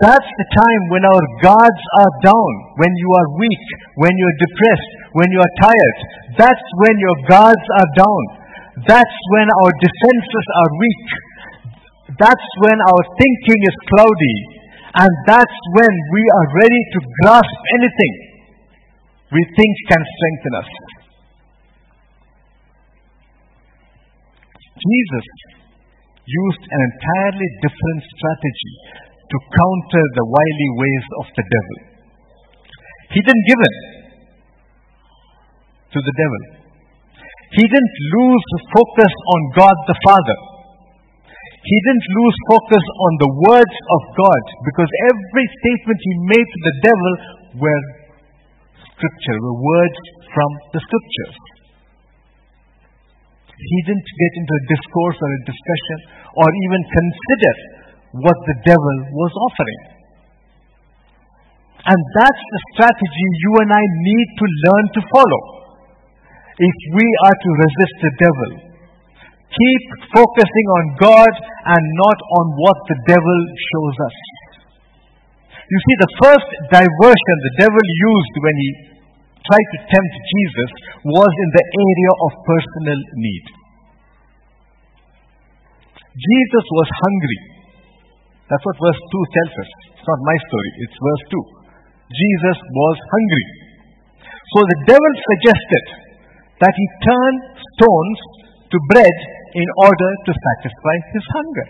[0.00, 3.64] That's the time when our guards are down, when you are weak,
[4.00, 5.98] when you're depressed, when you are tired.
[6.40, 8.22] That's when your guards are down.
[8.88, 11.32] That's when our defenses are weak
[12.18, 14.38] that's when our thinking is cloudy.
[14.92, 18.14] And that's when we are ready to grasp anything.
[19.32, 20.70] we think can strengthen us.
[24.76, 25.26] Jesus
[26.22, 28.74] used an entirely different strategy
[29.26, 31.78] to counter the wily ways of the devil.
[33.16, 33.76] He didn't give in
[35.92, 36.42] to the devil.
[37.52, 40.38] He didn't lose focus on God the Father.
[41.62, 46.60] He didn't lose focus on the words of God because every statement he made to
[46.64, 47.12] the devil
[47.60, 47.82] were
[48.96, 50.00] scripture, were words
[50.32, 51.36] from the scriptures.
[53.62, 55.98] He didn't get into a discourse or a discussion
[56.34, 57.54] or even consider
[58.18, 59.82] what the devil was offering.
[61.82, 65.42] And that's the strategy you and I need to learn to follow
[66.58, 68.50] if we are to resist the devil.
[69.50, 69.84] Keep
[70.14, 71.32] focusing on God
[71.74, 74.18] and not on what the devil shows us.
[75.66, 78.70] You see, the first diversion the devil used when he
[79.46, 80.70] tried to tempt Jesus
[81.06, 83.46] was in the area of personal need.
[86.12, 87.40] Jesus was hungry.
[88.50, 89.70] That's what verse 2 tells us.
[89.96, 91.40] It's not my story, it's verse 2.
[92.12, 93.46] Jesus was hungry.
[94.52, 95.84] So the devil suggested
[96.60, 98.18] that he turn stones
[98.70, 99.16] to bread
[99.56, 101.68] in order to satisfy his hunger.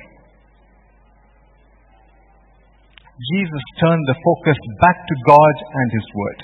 [3.31, 6.41] Jesus turned the focus back to God and His Word.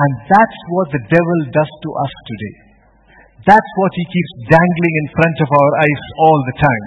[0.00, 2.54] And that's what the devil does to us today.
[3.44, 6.84] That's what he keeps dangling in front of our eyes all the time.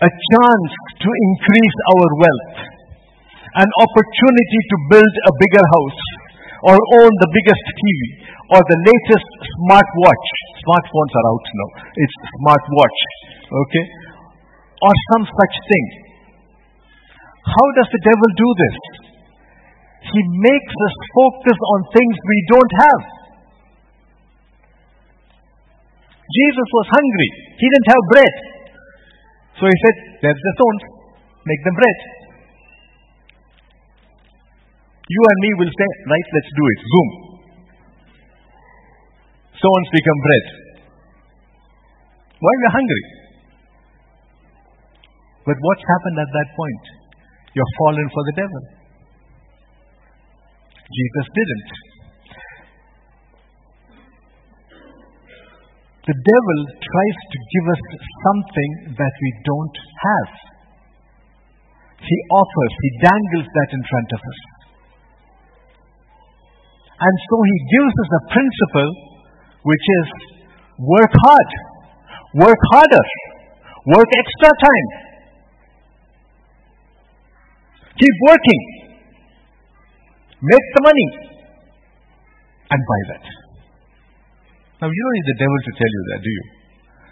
[0.00, 2.56] A chance to increase our wealth,
[3.52, 6.00] an opportunity to build a bigger house,
[6.72, 8.00] or own the biggest TV,
[8.52, 9.28] or the latest
[9.60, 10.28] smartwatch.
[10.64, 11.68] Smartphones are out now.
[12.00, 13.00] It's smartwatch.
[13.48, 13.84] Okay?
[14.88, 15.86] Or some such thing.
[17.44, 18.76] How does the devil do this?
[20.00, 23.02] He makes us focus on things we don't have.
[26.30, 27.30] Jesus was hungry.
[27.58, 28.34] He didn't have bread.
[29.60, 30.82] So he said, There's the stones.
[31.44, 31.98] Make them bread.
[35.10, 36.80] You and me will say, Right, let's do it.
[36.80, 37.08] Zoom.
[39.58, 40.46] Stones become bread.
[42.40, 43.04] Why we're hungry?
[45.44, 46.84] But what's happened at that point?
[47.52, 48.79] You're fallen for the devil.
[50.90, 51.70] Jesus didn't.
[56.10, 57.82] The devil tries to give us
[58.26, 60.30] something that we don't have.
[62.02, 64.40] He offers, he dangles that in front of us.
[66.98, 68.90] And so he gives us a principle
[69.62, 70.08] which is
[70.80, 71.50] work hard,
[72.42, 73.06] work harder,
[73.86, 74.88] work extra time.
[77.94, 78.79] Keep working,
[80.40, 81.08] make the money,
[82.70, 83.24] and buy that.
[84.80, 86.44] Now, you don't need the devil to tell you that, do you?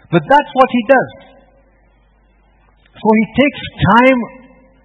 [0.09, 1.11] But that's what he does.
[2.97, 3.61] So he takes
[3.93, 4.19] time,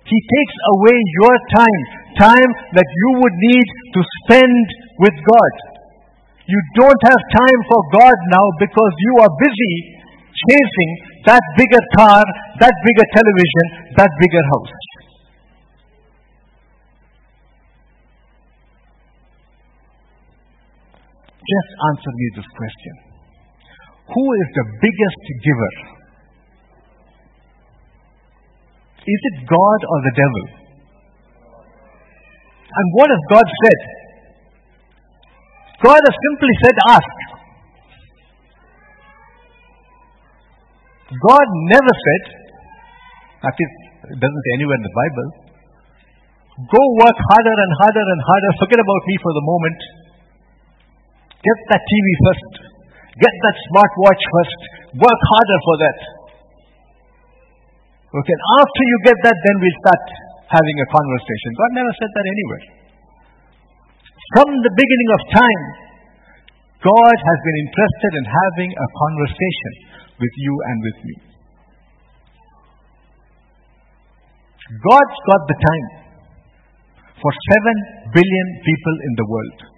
[0.04, 1.82] he takes away your time,
[2.20, 4.66] time that you would need to spend
[5.00, 5.54] with God.
[6.44, 9.74] You don't have time for God now because you are busy
[10.44, 10.90] chasing
[11.24, 12.20] that bigger car,
[12.60, 13.66] that bigger television,
[13.96, 14.83] that bigger house.
[21.44, 22.94] Just answer me this question.
[24.08, 25.74] Who is the biggest giver?
[29.04, 30.44] Is it God or the devil?
[32.64, 33.80] And what has God said?
[35.84, 37.16] God has simply said, ask.
[41.12, 42.22] God never said,
[43.44, 43.76] at least
[44.08, 45.28] it doesn't say anywhere in the Bible,
[46.72, 50.03] go work harder and harder and harder, forget about me for the moment.
[51.44, 52.52] Get that TV first.
[53.20, 54.60] Get that smartwatch first.
[54.96, 55.98] Work harder for that.
[58.14, 60.04] Okay, after you get that, then we'll start
[60.48, 61.50] having a conversation.
[61.58, 62.64] God never said that anywhere.
[64.38, 65.62] From the beginning of time,
[66.80, 69.72] God has been interested in having a conversation
[70.16, 71.14] with you and with me.
[74.64, 75.86] God's got the time
[77.20, 79.73] for 7 billion people in the world.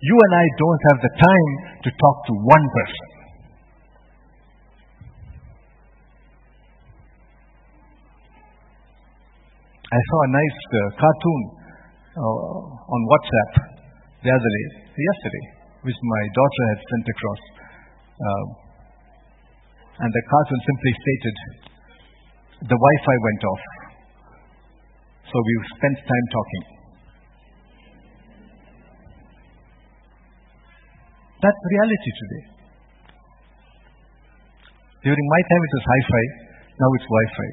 [0.00, 1.50] You and I don't have the time
[1.84, 3.08] to talk to one person.
[9.92, 11.42] I saw a nice uh, cartoon
[12.16, 13.52] uh, on WhatsApp
[14.24, 15.44] the other day, yesterday,
[15.84, 17.42] which my daughter had sent across.
[18.24, 18.46] Um,
[20.00, 21.36] and the cartoon simply stated,
[22.72, 23.62] the Wi Fi went off.
[25.28, 26.79] So we spent time talking.
[31.40, 32.44] That's reality today.
[35.00, 36.24] During my time, it was hi fi.
[36.76, 37.48] Now it's Wi Fi.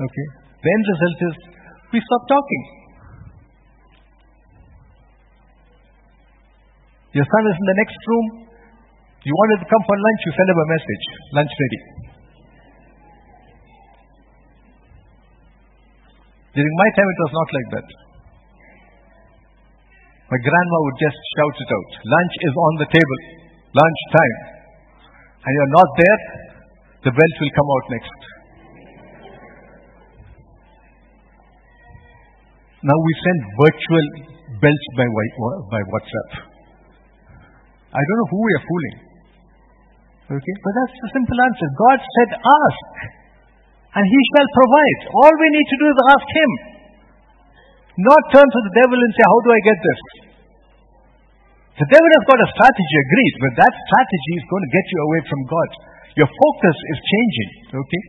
[0.00, 0.26] Okay?
[0.64, 1.34] The end result is
[1.92, 2.62] we stop talking.
[7.12, 8.26] Your son is in the next room.
[9.24, 11.04] You wanted to come for lunch, you send him a message.
[11.36, 11.80] Lunch ready.
[16.56, 18.05] During my time, it was not like that.
[20.26, 21.90] My grandma would just shout it out.
[22.02, 23.20] Lunch is on the table.
[23.78, 24.36] Lunch time.
[25.46, 26.20] And you're not there,
[27.06, 28.18] the belt will come out next.
[32.82, 34.06] Now we send virtual
[34.58, 35.06] belts by,
[35.70, 36.30] by WhatsApp.
[37.94, 38.96] I don't know who we are fooling.
[40.26, 40.56] Okay?
[40.58, 41.66] But that's the simple answer.
[41.78, 42.86] God said, ask,
[43.94, 45.00] and he shall provide.
[45.14, 46.50] All we need to do is ask him.
[47.96, 50.00] Not turn to the devil and say, How do I get this?
[51.76, 54.98] The devil has got a strategy, agreed, but that strategy is going to get you
[55.00, 55.68] away from God.
[56.16, 58.04] Your focus is changing, okay?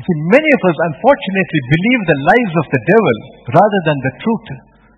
[0.00, 3.16] You see, many of us unfortunately believe the lies of the devil
[3.52, 4.48] rather than the truth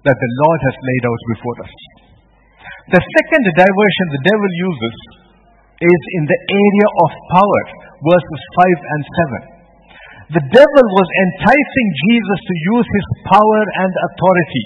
[0.06, 1.74] that the Lord has laid out before us.
[2.94, 4.96] The second diversion the devil uses
[5.78, 7.62] is in the area of power,
[7.98, 9.02] verses 5 and
[9.50, 9.57] 7.
[10.28, 14.64] The devil was enticing Jesus to use his power and authority.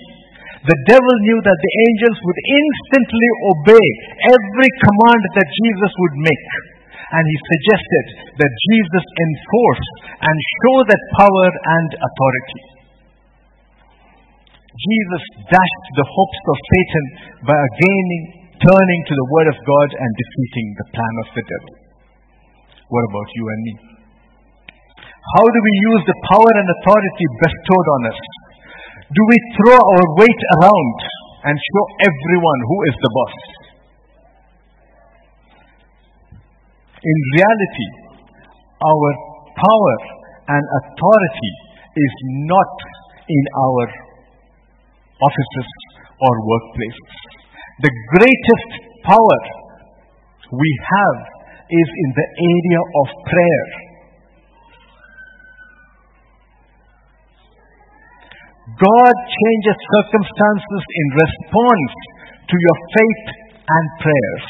[0.67, 3.87] The devil knew that the angels would instantly obey
[4.27, 6.47] every command that Jesus would make.
[7.15, 8.05] And he suggested
[8.43, 9.87] that Jesus enforce
[10.19, 11.49] and show that power
[11.79, 12.63] and authority.
[14.75, 17.05] Jesus dashed the hopes of Satan
[17.47, 18.09] by again
[18.67, 21.75] turning to the Word of God and defeating the plan of the devil.
[22.91, 23.92] What about you and me?
[25.23, 28.21] How do we use the power and authority bestowed on us?
[29.07, 30.99] Do we throw our weight around
[31.47, 33.35] and show everyone who is the boss?
[37.03, 37.89] In reality,
[38.83, 39.11] our
[39.55, 39.97] power
[40.59, 41.53] and authority
[41.95, 42.15] is
[42.51, 42.73] not
[43.23, 43.85] in our
[45.23, 45.71] offices
[46.19, 47.13] or workplaces.
[47.79, 48.71] The greatest
[49.07, 49.39] power
[50.51, 51.19] we have
[51.71, 53.92] is in the area of prayer.
[58.83, 61.93] God changes circumstances in response
[62.51, 63.27] to your faith
[63.63, 64.47] and prayers.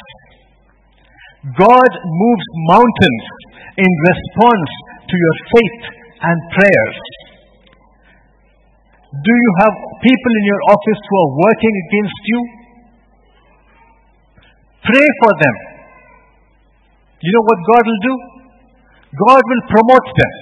[1.52, 3.24] God moves mountains
[3.76, 4.70] in response
[5.04, 5.80] to your faith
[6.24, 6.98] and prayers.
[9.12, 12.40] Do you have people in your office who are working against you?
[14.88, 15.56] Pray for them.
[17.20, 18.14] You know what God will do?
[19.12, 20.32] God will promote them.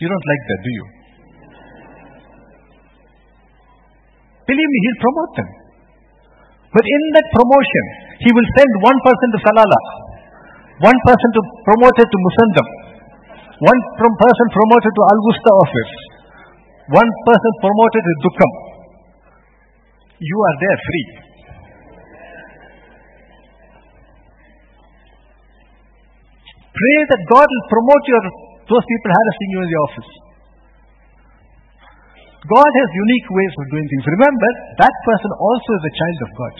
[0.00, 0.95] You don't like that, do you?
[4.46, 5.48] Believe me, He'll promote them.
[6.70, 7.84] But in that promotion,
[8.22, 9.84] He will send one person to Salalah,
[10.86, 12.68] one person to promoted to Musandam,
[13.64, 13.80] one
[14.20, 15.92] person promoted to Al Wusta office,
[16.94, 18.52] one person promoted to Duqm.
[20.16, 21.06] You are there free.
[26.76, 28.22] Pray that God will promote your
[28.68, 30.10] those people harassing you in the office.
[32.44, 34.04] God has unique ways of doing things.
[34.04, 34.50] Remember,
[34.84, 36.54] that person also is a child of God.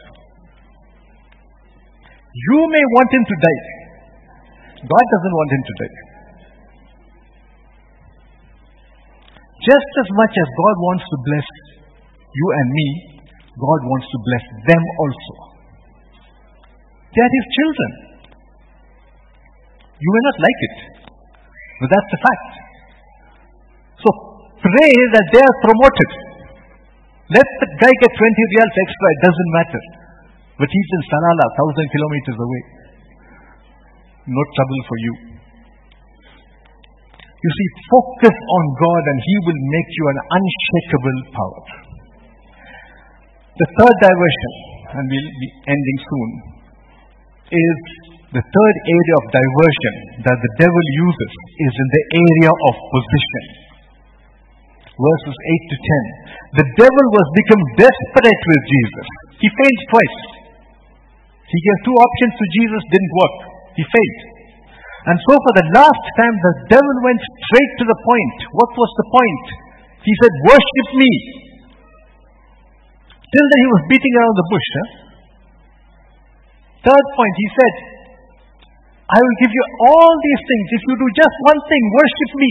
[2.33, 3.63] You may want him to die.
[4.89, 5.97] God doesn't want him to die.
[9.67, 11.49] Just as much as God wants to bless
[12.31, 12.89] you and me,
[13.57, 15.35] God wants to bless them also.
[17.17, 17.91] They are His children.
[19.97, 20.77] You may not like it,
[21.81, 22.49] but that's the fact.
[24.05, 26.11] So pray that they are promoted.
[27.33, 29.83] Let the guy get 20 rials extra, it doesn't matter.
[30.57, 32.63] But he's in Salalah, thousand kilometers away.
[34.27, 35.15] No trouble for you.
[37.37, 41.63] You see, focus on God and He will make you an unshakable power.
[43.55, 44.53] The third diversion,
[44.99, 46.31] and we'll be ending soon,
[47.55, 47.79] is
[48.35, 49.95] the third area of diversion
[50.27, 51.33] that the devil uses
[51.71, 53.66] is in the area of position.
[54.97, 55.77] Verses 8 to
[56.57, 56.61] 10.
[56.65, 59.07] The devil was become desperate with Jesus.
[59.45, 60.21] He failed twice.
[61.47, 63.37] He gave two options to Jesus, didn't work.
[63.77, 64.23] He failed.
[65.07, 68.39] And so for the last time, the devil went straight to the point.
[68.57, 69.47] What was the point?
[70.03, 71.13] He said, Worship me.
[73.21, 74.69] Till then he was beating around the bush.
[74.73, 74.89] Huh?
[76.91, 77.75] Third point, he said,
[79.07, 80.67] I will give you all these things.
[80.75, 82.51] If you do just one thing, worship me.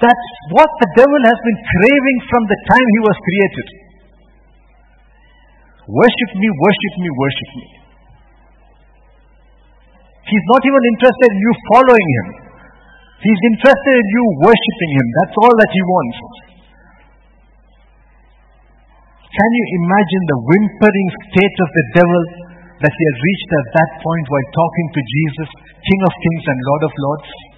[0.00, 3.66] That's what the devil has been craving from the time he was created.
[5.92, 7.66] Worship me, worship me, worship me.
[10.24, 12.26] He's not even interested in you following him.
[13.20, 15.06] He's interested in you worshipping him.
[15.20, 16.18] That's all that he wants.
[19.28, 22.22] Can you imagine the whimpering state of the devil
[22.80, 25.48] that he had reached at that point while talking to Jesus,
[25.84, 27.49] King of Kings and Lord of Lords?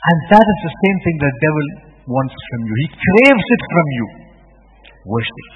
[0.00, 1.66] And that is the same thing the devil
[2.08, 2.74] wants from you.
[2.80, 4.06] He craves it from you.
[5.04, 5.48] Worship.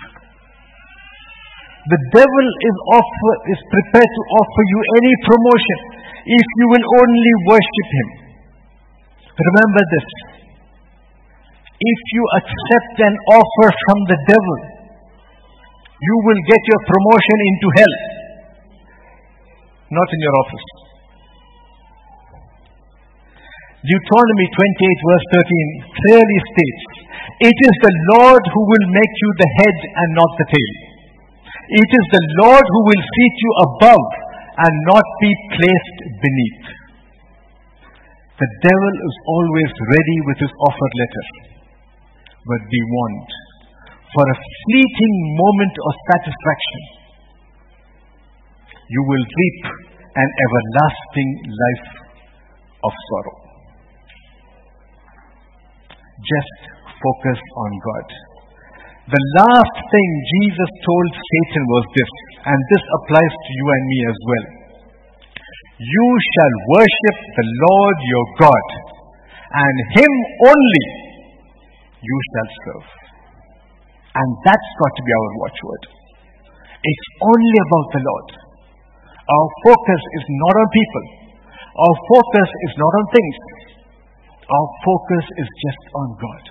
[1.84, 5.78] The devil is, offer, is prepared to offer you any promotion
[6.24, 8.08] if you will only worship him.
[9.36, 10.08] Remember this.
[11.76, 14.58] If you accept an offer from the devil,
[16.00, 17.94] you will get your promotion into hell,
[19.92, 20.83] not in your office.
[23.84, 26.82] Deuteronomy 28 verse 13 clearly states,
[27.52, 30.74] It is the Lord who will make you the head and not the tail.
[31.68, 34.06] It is the Lord who will seat you above
[34.56, 36.64] and not be placed beneath.
[38.40, 41.26] The devil is always ready with his offer letter.
[42.40, 43.30] But be warned,
[44.16, 46.82] for a fleeting moment of satisfaction,
[48.88, 49.60] you will reap
[50.08, 51.88] an everlasting life
[52.80, 53.43] of sorrow.
[56.24, 56.56] Just
[56.96, 58.08] focus on God.
[59.04, 60.08] The last thing
[60.40, 62.12] Jesus told Satan was this,
[62.48, 64.46] and this applies to you and me as well.
[65.76, 68.66] You shall worship the Lord your God,
[69.52, 70.12] and Him
[70.48, 70.86] only
[72.00, 72.88] you shall serve.
[74.16, 75.82] And that's got to be our watchword.
[76.80, 78.28] It's only about the Lord.
[79.24, 81.04] Our focus is not on people.
[81.74, 83.36] Our focus is not on things.
[84.44, 86.44] Our focus is just on God.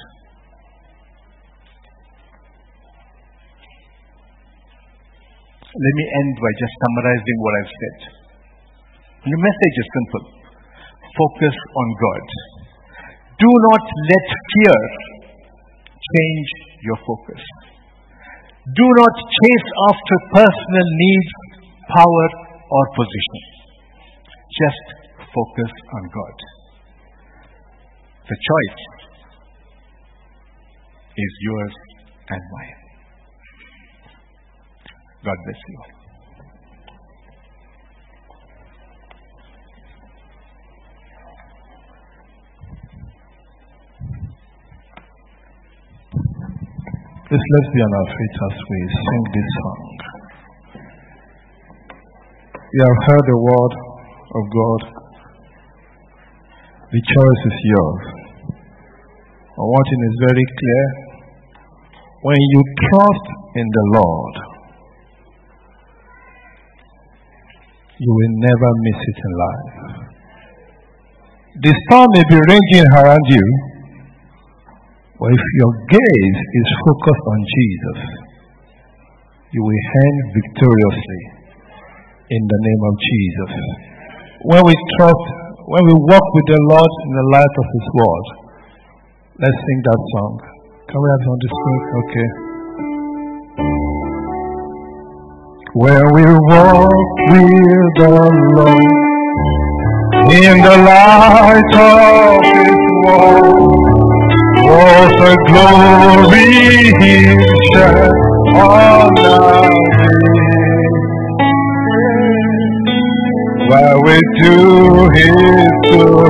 [5.74, 7.98] Let me end by just summarizing what I've said.
[9.30, 10.26] The message is simple
[11.14, 12.26] focus on God.
[13.38, 14.78] Do not let fear
[15.94, 16.50] change
[16.82, 17.42] your focus.
[18.74, 21.32] Do not chase after personal needs,
[21.94, 22.28] power,
[22.70, 23.42] or position.
[24.58, 24.86] Just
[25.30, 26.63] focus on God.
[28.24, 28.82] The choice
[31.18, 31.74] is yours
[32.30, 32.80] and mine.
[35.26, 35.80] God bless you.
[47.28, 49.82] Please let's be on our feet as we sing this song.
[52.72, 53.74] You have heard the word
[54.32, 55.03] of God.
[56.94, 58.06] The choice is yours.
[59.58, 60.86] And one thing is very clear.
[62.22, 63.26] When you trust
[63.58, 64.36] in the Lord,
[67.98, 69.74] you will never miss it in life.
[71.66, 73.46] The storm may be raging around you,
[75.18, 78.00] but if your gaze is focused on Jesus,
[79.50, 81.22] you will hang victoriously
[82.38, 83.52] in the name of Jesus.
[84.46, 88.26] When we trust, when we walk with the Lord in the light of His Word,
[89.40, 90.34] let's sing that song.
[90.92, 91.82] Can we have it on the screen?
[92.04, 92.28] Okay.
[95.74, 96.92] When we walk
[97.32, 98.12] with the
[98.60, 98.84] Lord
[100.36, 102.76] in the light of His
[103.08, 103.64] Word,
[104.68, 106.52] what a glory
[107.00, 107.16] He
[107.72, 108.12] shed
[108.52, 109.83] on our
[113.74, 115.34] While we do His
[115.90, 116.30] will,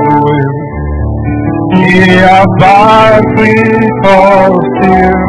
[1.75, 5.25] He abides with us here,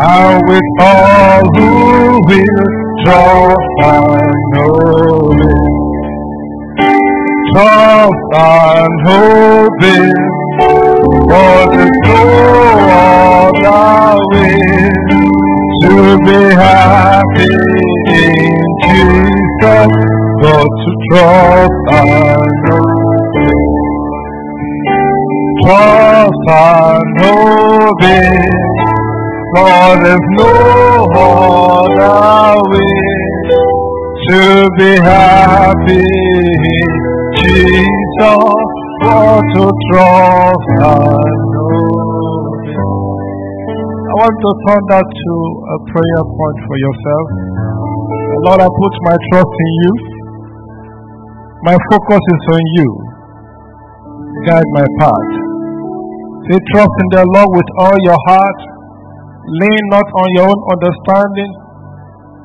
[0.00, 2.66] and with all who will
[3.04, 5.38] trust and Him.
[7.52, 10.10] Trust and hope Him
[11.30, 12.82] for the soul
[13.70, 14.58] of way
[15.82, 15.94] to
[16.26, 17.54] be happy
[18.10, 22.82] in Jesus, but to trust and know.
[25.62, 28.50] Trust and know Him,
[29.54, 30.50] for there's no
[31.14, 32.98] other way
[34.26, 34.40] to
[34.78, 36.10] be happy
[37.38, 38.66] Jesus
[38.98, 39.64] for to
[39.94, 42.02] trust and know.
[44.10, 45.34] I want to turn that to
[45.70, 47.26] a prayer point for yourself.
[48.42, 50.11] Lord, I put my trust in you.
[51.62, 52.88] My focus is on you.
[54.50, 55.30] Guide my path.
[56.50, 58.58] Say, trust in the Lord with all your heart.
[59.46, 61.52] Lean not on your own understanding.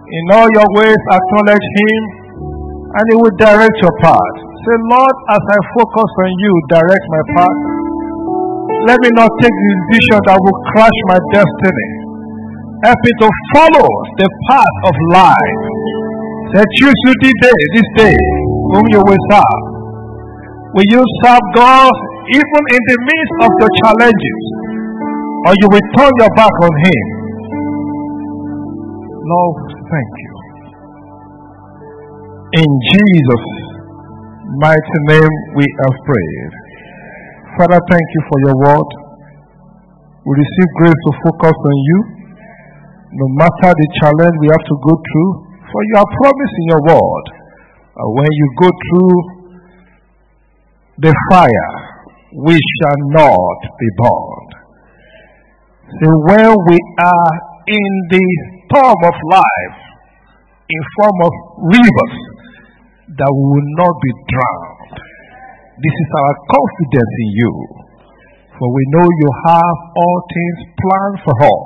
[0.06, 2.02] In all your ways, acknowledge Him,
[2.94, 4.36] and He will direct your path.
[4.38, 7.60] Say, Lord, as I focus on you, direct my path.
[8.86, 11.90] Let me not take the decision that will crush my destiny.
[12.86, 13.90] Help me to follow
[14.22, 15.58] the path of life.
[16.54, 18.18] Choose you today, this day,
[18.74, 19.78] whom you will serve.
[20.76, 21.96] Will you serve God
[22.28, 24.42] even in the midst of your challenges?
[25.48, 27.04] Or you will turn your back on Him?
[29.28, 30.34] Lord, thank you.
[32.64, 33.48] In Jesus'
[34.60, 36.54] mighty name we have prayed.
[37.60, 38.90] Father, thank you for your word.
[40.28, 42.00] We receive grace to focus on you,
[43.16, 45.32] no matter the challenge we have to go through,
[45.72, 47.37] for you are promising your word.
[47.98, 49.18] Uh, when you go through
[51.02, 51.72] the fire,
[52.46, 54.52] we shall not be burned.
[55.98, 57.34] So when we are
[57.66, 58.26] in the
[58.70, 59.78] storm of life,
[60.70, 61.34] in form of
[61.74, 62.16] rivers,
[63.18, 64.94] that we will not be drowned.
[65.82, 67.54] This is our confidence in you.
[68.62, 71.66] For we know you have all things planned for us.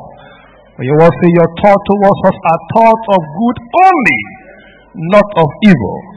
[0.79, 4.21] For you will say your thought towards us are thoughts of good only,
[5.11, 6.10] not of evil,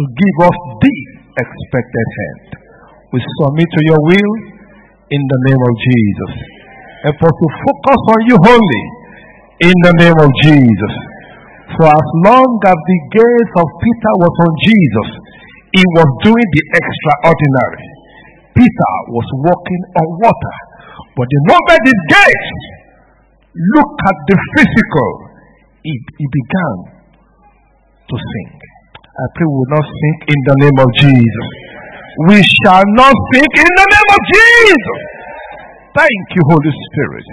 [0.00, 0.96] to give us the
[1.36, 2.48] expected end.
[3.12, 4.32] We submit to your will
[5.12, 6.32] in the name of Jesus.
[7.04, 8.84] And for to focus on you wholly
[9.60, 10.94] in the name of Jesus.
[11.76, 15.08] For as long as the gaze of Peter was on Jesus,
[15.76, 17.84] he was doing the extraordinary.
[18.56, 20.56] Peter was walking on water.
[21.12, 22.52] But the moment his gaze
[23.76, 25.10] look at the physical,
[25.84, 26.76] he, he began
[28.08, 28.59] to sink.
[29.10, 31.48] I pray we will not sink in the name of Jesus.
[32.30, 35.00] We shall not sink in the name of Jesus.
[35.98, 37.26] Thank you, Holy Spirit.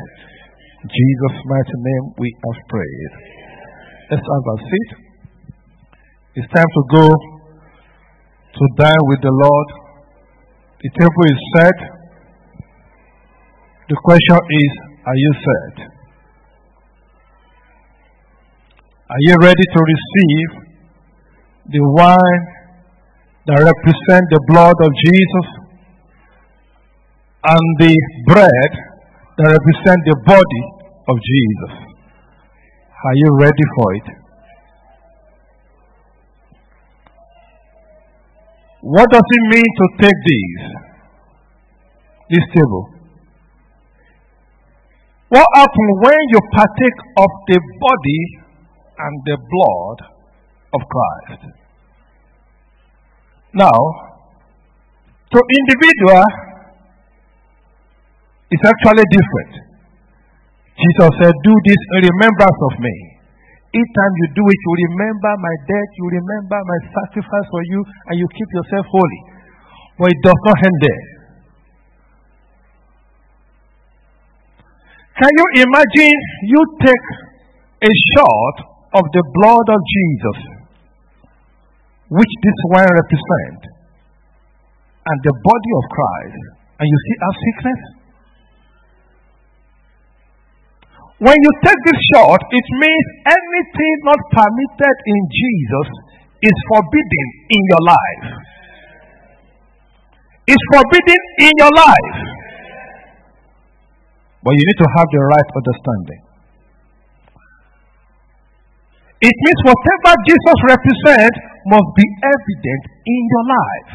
[0.82, 3.14] In Jesus' mighty name we have prayed.
[4.10, 4.90] Let's have a seat.
[6.42, 9.68] It's time to go to dine with the Lord.
[10.82, 11.78] The table is set.
[13.90, 14.72] The question is,
[15.06, 15.76] are you set?
[19.10, 20.67] Are you ready to receive
[21.70, 22.44] the wine
[23.48, 25.48] that represents the blood of Jesus
[27.44, 27.96] and the
[28.28, 28.72] bread
[29.38, 30.64] that represents the body
[31.08, 31.74] of Jesus?
[33.04, 34.08] Are you ready for it?
[38.82, 40.64] What does it mean to take these?
[42.30, 42.98] This table.
[45.30, 48.22] What happens when you partake of the body
[48.98, 50.17] and the blood
[50.78, 51.42] of Christ?
[53.58, 53.80] Now,
[55.34, 56.24] to individual,
[58.54, 59.54] it's actually different.
[60.78, 62.96] Jesus said, Do this in remembrance of me.
[63.76, 67.82] Each time you do it, you remember my death, you remember my sacrifice for you,
[68.08, 69.22] and you keep yourself holy.
[70.00, 71.04] But it does not end there.
[75.18, 76.16] Can you imagine
[76.46, 77.06] you take
[77.82, 78.56] a shot
[79.02, 80.57] of the blood of Jesus,
[82.10, 83.64] which this wine represents,
[85.08, 86.42] and the body of Christ,
[86.80, 87.82] and you see our sickness?
[91.18, 95.88] When you take this shot, it means anything not permitted in Jesus
[96.46, 98.28] is forbidden in your life.
[100.46, 102.18] It's forbidden in your life.
[104.46, 106.27] But you need to have the right understanding.
[109.18, 113.92] It means whatever Jesus represents must be evident in your life.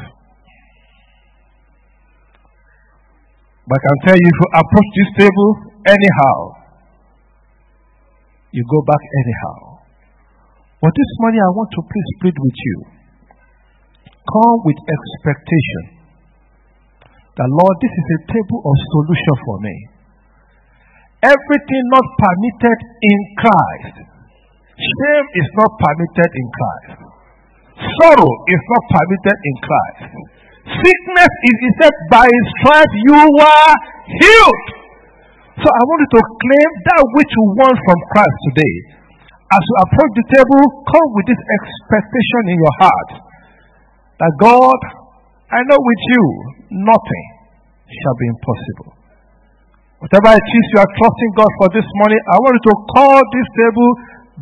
[3.62, 5.50] But I can tell you if you approach this table
[5.86, 6.36] anyhow,
[8.50, 9.86] you go back anyhow.
[10.82, 12.76] But this morning I want to please plead with you.
[14.26, 16.02] Come with expectation
[17.38, 19.76] that Lord, this is a table of solution for me.
[21.22, 24.11] Everything not permitted in Christ.
[24.82, 26.90] Shame is not permitted in Christ.
[28.02, 30.10] Sorrow is not permitted in Christ.
[30.62, 33.70] Sickness is, said, by his stripes you were
[34.22, 34.66] healed.
[35.58, 38.74] So I want you to claim that which you want from Christ today.
[39.52, 43.10] As you approach the table, come with this expectation in your heart
[44.22, 44.80] that God,
[45.50, 46.24] I know with you,
[46.88, 47.26] nothing
[47.90, 48.90] shall be impossible.
[50.02, 53.18] Whatever it is you are trusting God for this morning, I want you to call
[53.18, 53.90] this table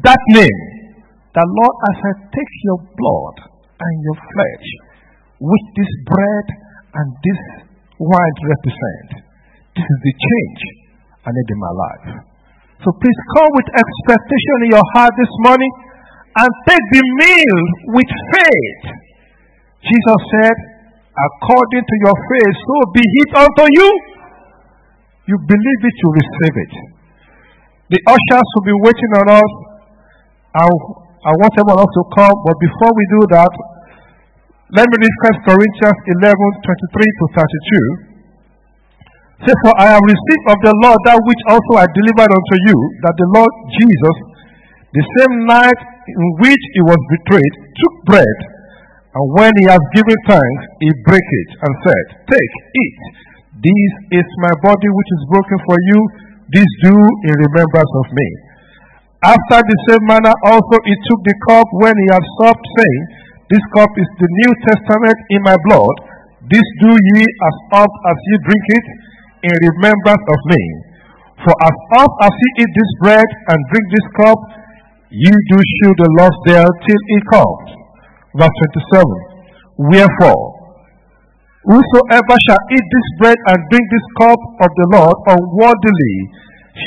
[0.05, 0.61] that name.
[1.35, 3.37] the Lord, as I take your blood
[3.79, 4.67] and your flesh,
[5.41, 6.47] which this bread
[7.01, 7.43] and this
[8.01, 9.09] wine represent,
[9.77, 10.61] This is the change
[11.25, 12.07] I need in my life.
[12.81, 15.73] So please come with expectation in your heart this morning
[16.33, 17.59] and take the meal
[17.93, 18.85] with faith.
[19.85, 20.57] Jesus said,
[21.13, 23.89] according to your faith, so be it unto you.
[25.29, 26.75] You believe it, you receive it.
[27.93, 29.53] The ushers will be waiting on us.
[30.51, 33.53] I, I want everyone else to come, but before we do that,
[34.75, 35.15] let me read
[35.47, 39.47] 1 Corinthians 11 23 to 32.
[39.47, 42.77] Say, For I have received of the Lord that which also I delivered unto you,
[43.07, 44.17] that the Lord Jesus,
[44.91, 48.39] the same night in which he was betrayed, took bread,
[49.15, 53.01] and when he had given thanks, he brake it and said, Take, eat.
[53.63, 55.99] This is my body which is broken for you.
[56.51, 58.50] This do in remembrance of me.
[59.21, 63.05] After the same manner also he took the cup when he had supped, saying,
[63.53, 65.93] This cup is the New Testament in my blood.
[66.49, 68.87] This do ye as oft as ye drink it
[69.45, 70.63] in remembrance of me.
[71.45, 74.41] For as oft as ye eat this bread and drink this cup,
[75.13, 77.69] ye do shew the Lord there till he comes.
[78.41, 78.57] Verse
[78.89, 79.05] 27.
[80.01, 80.45] Wherefore,
[81.69, 86.17] whosoever shall eat this bread and drink this cup of the Lord unworthily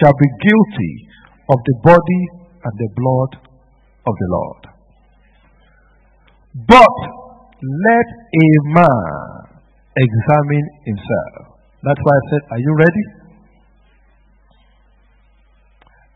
[0.02, 1.13] shall be guilty
[1.50, 2.24] of the body
[2.64, 3.32] and the blood
[4.08, 4.62] of the Lord.
[6.68, 6.98] But
[7.60, 9.54] let a man
[9.98, 11.58] examine himself.
[11.84, 13.06] That's why I said, Are you ready?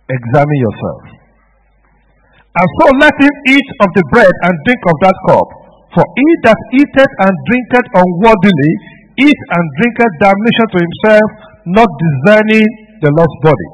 [0.08, 1.04] Examine yourself.
[2.58, 5.48] And so let him eat of the bread and drink of that cup.
[5.94, 8.72] For he that eateth and drinketh unworthily,
[9.20, 11.30] eat and drinketh damnation to himself,
[11.70, 12.68] not discerning
[13.02, 13.70] the Lord's body.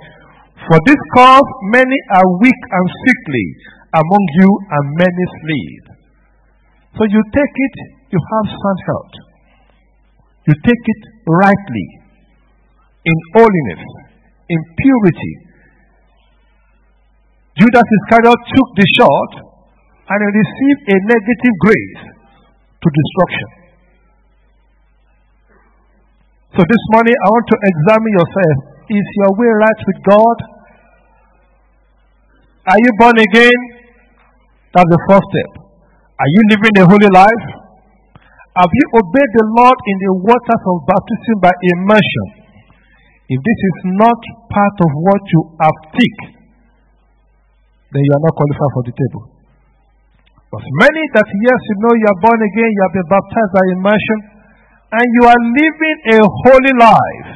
[0.68, 3.45] For this cause many are weak and sickly
[3.93, 5.84] among you, and many sleep.
[6.97, 7.76] So you take it,
[8.09, 9.16] you have sound health.
[10.49, 11.88] You take it rightly,
[13.05, 13.84] in holiness,
[14.49, 15.34] in purity.
[17.53, 19.32] Judas Iscariot took the shot
[20.09, 22.01] and he received a negative grace
[22.82, 23.49] to destruction.
[26.57, 28.57] So this morning I want to examine yourself.
[28.89, 30.52] Is your way right with God?
[32.64, 33.59] Are you born again?
[34.72, 35.51] That's the first step.
[36.16, 37.45] Are you living a holy life?
[38.55, 42.28] Have you obeyed the Lord in the waters of baptism by immersion?
[43.28, 46.26] If this is not part of what you have ticked,
[47.91, 49.24] then you are not qualified for the table.
[50.47, 53.64] But many that yes, you know you are born again, you have been baptized by
[53.76, 54.20] immersion,
[55.03, 57.32] and you are living a holy life.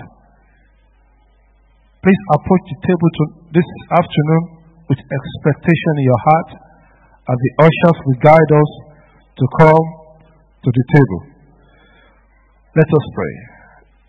[2.00, 4.57] Please approach the table to this afternoon
[4.88, 6.50] with expectation in your heart
[7.28, 8.72] as the ushers will guide us
[9.36, 9.86] to come
[10.64, 11.22] to the table.
[12.72, 13.34] Let us pray.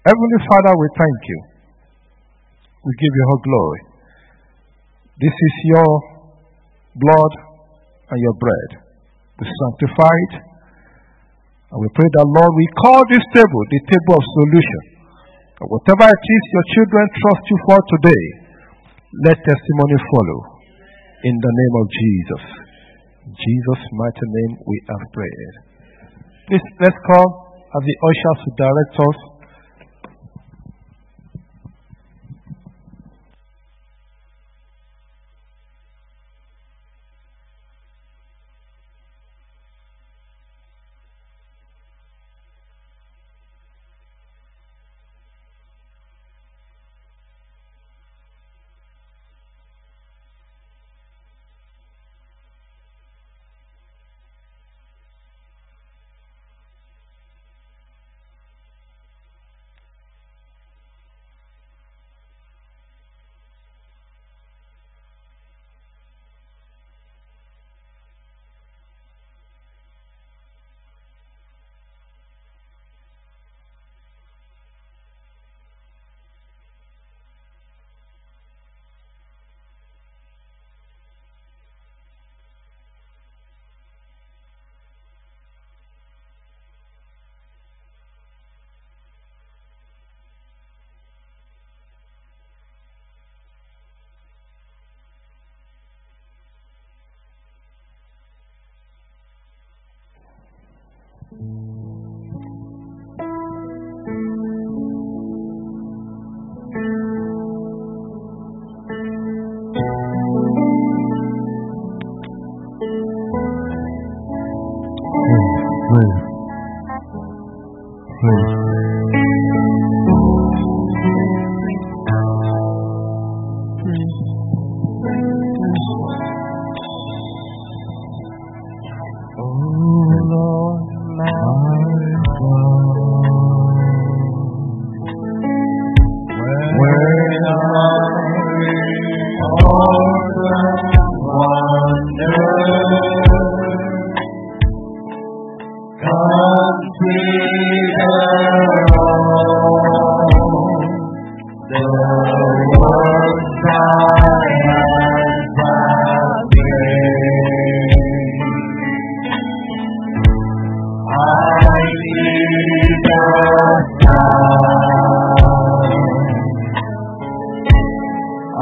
[0.06, 1.40] Heavenly Father, we thank you.
[2.86, 3.80] We give you all glory.
[5.18, 5.90] This is your
[6.94, 7.32] blood
[8.14, 8.70] and your bread.
[9.42, 10.34] We sanctify it.
[11.74, 14.82] And we pray that, Lord, we call this table the table of solution.
[15.58, 18.24] And whatever it is your children trust you for today,
[19.26, 20.57] let testimony follow.
[21.18, 22.42] In the name of Jesus.
[23.26, 25.54] Jesus' mighty name we have prayed.
[26.46, 27.26] Please, let's call
[27.74, 29.18] as the ushers to direct us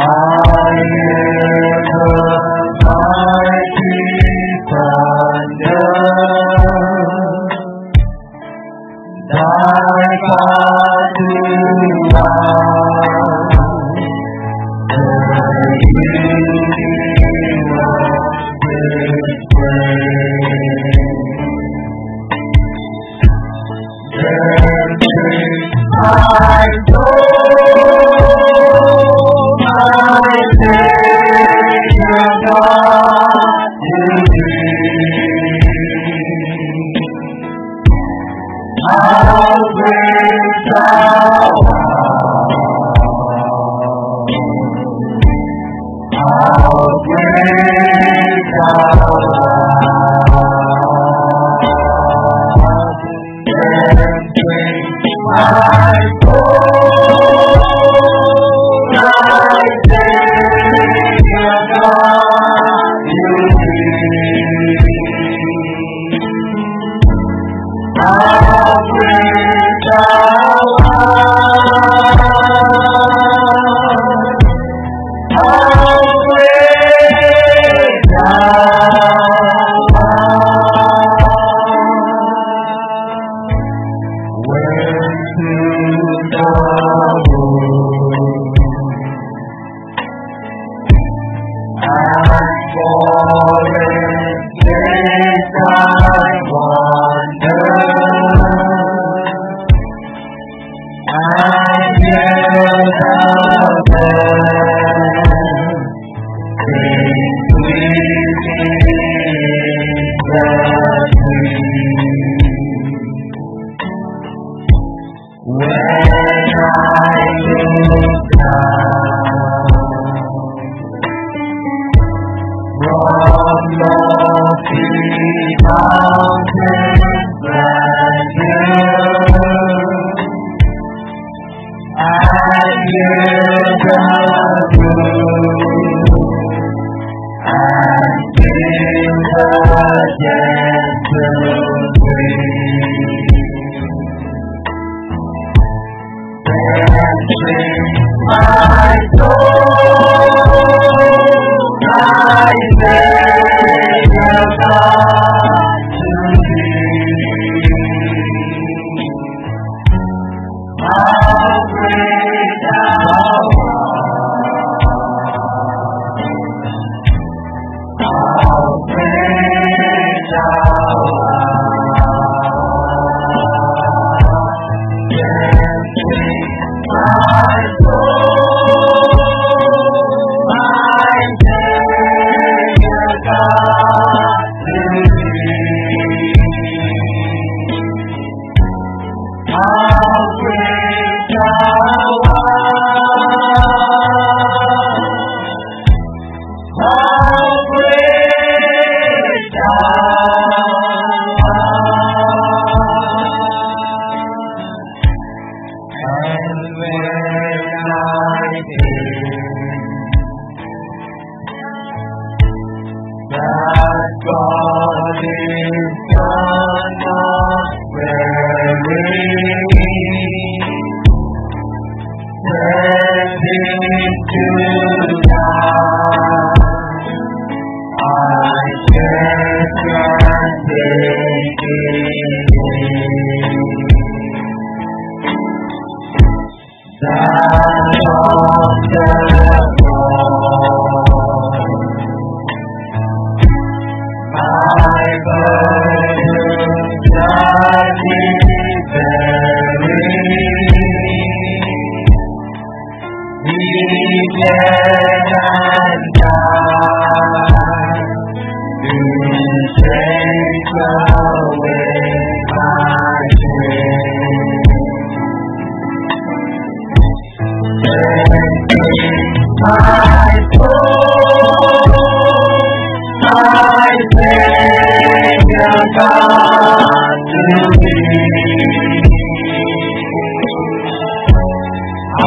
[0.07, 1.56] higher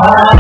[0.10, 0.39] Bye.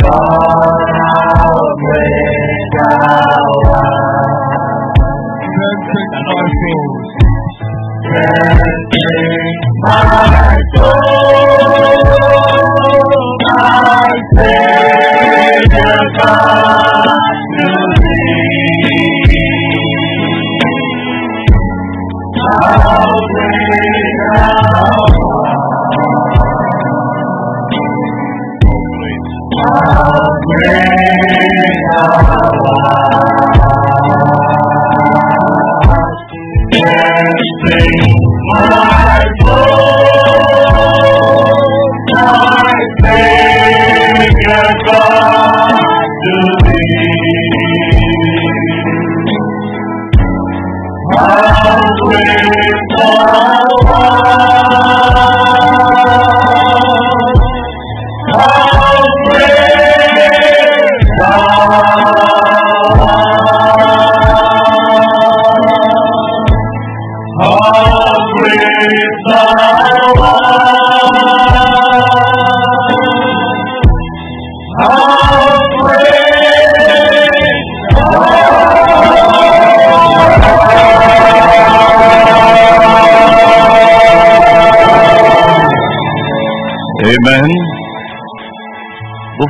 [0.04, 0.81] God.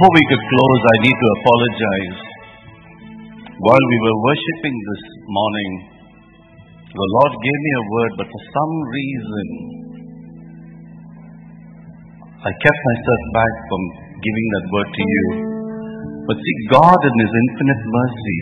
[0.02, 2.20] Before we could close, I need to apologize.
[3.54, 5.72] While we were worshiping this morning,
[6.90, 9.46] the Lord gave me a word, but for some reason,
[12.34, 13.82] I kept myself back from
[14.26, 15.26] giving that word to you.
[16.26, 18.40] But see, God in His infinite mercy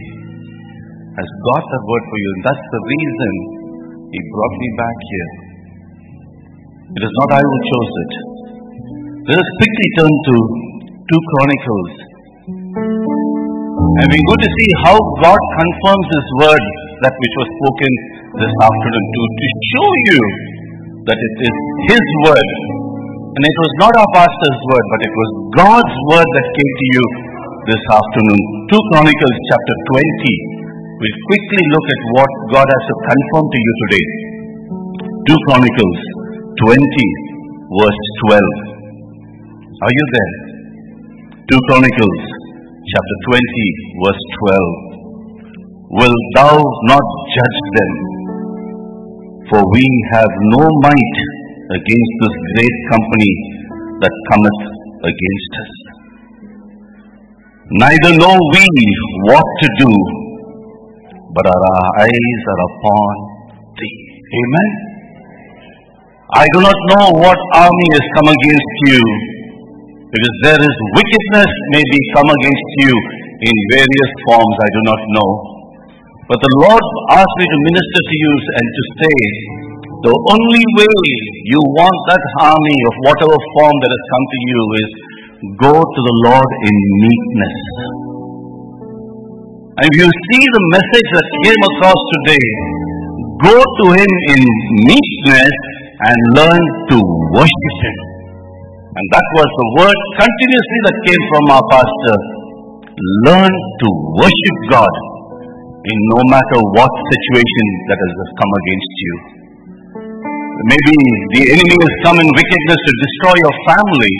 [1.11, 3.33] has got that word for you, and that's the reason
[4.15, 5.31] He brought me back here.
[6.87, 8.13] It is not I who chose it.
[9.27, 10.68] Let us quickly turn to
[11.09, 11.91] 2 Chronicles.
[13.97, 16.63] And we're going to see how God confirms His word,
[17.01, 17.91] that which was spoken
[18.37, 20.21] this afternoon, to, to show you
[21.09, 21.55] that it is
[21.89, 22.49] His word.
[23.25, 26.87] And it was not our pastor's word, but it was God's word that came to
[26.93, 27.05] you
[27.73, 28.41] this afternoon.
[28.69, 30.93] 2 Chronicles chapter 20.
[30.93, 34.05] We'll quickly look at what God has to confirm to you today.
[35.25, 35.99] 2 Chronicles
[36.69, 36.77] 20,
[37.81, 38.45] verse 12.
[39.73, 40.48] Are you there?
[41.49, 42.21] 2 Chronicles
[42.93, 43.41] chapter 20
[44.05, 44.23] verse
[44.53, 46.53] 12 Will thou
[46.85, 47.93] not judge them?
[49.49, 49.81] For we
[50.13, 51.17] have no might
[51.73, 53.33] against this great company
[53.97, 54.61] that cometh
[55.09, 55.73] against us.
[57.81, 58.65] Neither know we
[59.33, 59.91] what to do,
[61.33, 63.09] but our eyes are upon
[63.73, 63.97] thee.
[64.37, 64.69] Amen.
[66.29, 69.01] I do not know what army has come against you,
[70.09, 72.93] because there is wickedness may be come against you
[73.45, 75.31] in various forms, I do not know.
[76.25, 79.17] But the Lord asked me to minister to you and to say,
[79.99, 80.95] the only way
[81.51, 84.89] you want that army of whatever form that has come to you is
[85.61, 86.75] go to the Lord in
[87.05, 87.57] meekness.
[89.77, 92.47] And if you see the message that came across today,
[93.45, 94.41] go to Him in
[94.89, 95.55] meekness
[96.01, 96.97] and learn to
[97.37, 98.08] worship Him.
[98.99, 102.17] And that was the word continuously that came from our pastor.
[103.31, 103.87] Learn to
[104.19, 104.93] worship God
[105.87, 109.13] in no matter what situation that has come against you.
[110.67, 110.95] Maybe
[111.31, 114.15] the enemy has come in wickedness to destroy your family.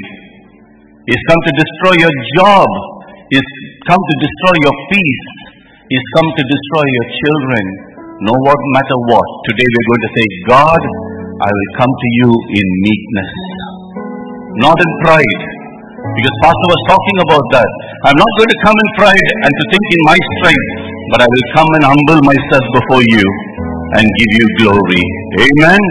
[1.12, 2.70] He's come to destroy your job.
[3.36, 3.50] He's
[3.84, 5.28] come to destroy your peace.
[5.92, 7.64] He's come to destroy your children.
[8.24, 9.28] No what matter what.
[9.44, 10.82] Today we're going to say, God,
[11.36, 13.59] I will come to you in meekness.
[14.60, 15.42] Not in pride.
[16.00, 17.70] Because Pastor was talking about that.
[18.08, 20.70] I'm not going to come in pride and to think in my strength,
[21.12, 23.24] but I will come and humble myself before you
[24.00, 25.04] and give you glory.
[25.44, 25.82] Amen.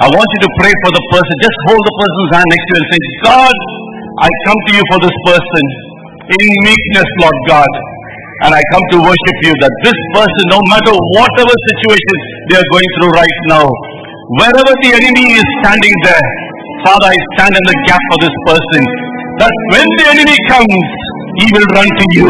[0.00, 1.34] I want you to pray for the person.
[1.44, 3.56] Just hold the person's hand next to you and say, God,
[4.20, 5.64] I come to you for this person
[6.40, 7.72] in meekness, Lord God.
[8.48, 12.16] And I come to worship you that this person, no matter whatever situation
[12.48, 13.68] they are going through right now,
[14.40, 16.28] wherever the enemy is standing there,
[16.80, 18.82] Father, I stand in the gap for this person.
[19.40, 20.84] That when the enemy comes,
[21.40, 22.28] he will run to you.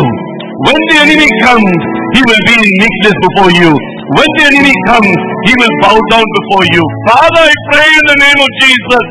[0.67, 1.71] When the enemy comes,
[2.15, 3.71] he will be in meekness before you.
[4.19, 5.15] When the enemy comes,
[5.47, 6.83] he will bow down before you.
[7.11, 9.05] Father, I pray in the name of Jesus.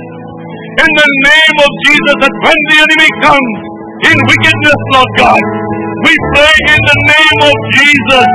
[0.80, 3.54] In the name of Jesus, that when the enemy comes
[4.12, 5.44] in wickedness, Lord God,
[6.08, 8.28] we pray in the name of Jesus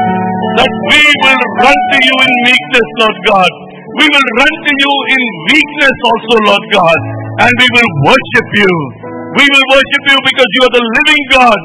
[0.61, 3.53] that we will run to you in meekness, Lord God.
[3.95, 5.23] We will run to you in
[5.55, 6.99] weakness also, Lord God.
[7.47, 8.73] And we will worship you.
[9.39, 11.61] We will worship you because you are the living God.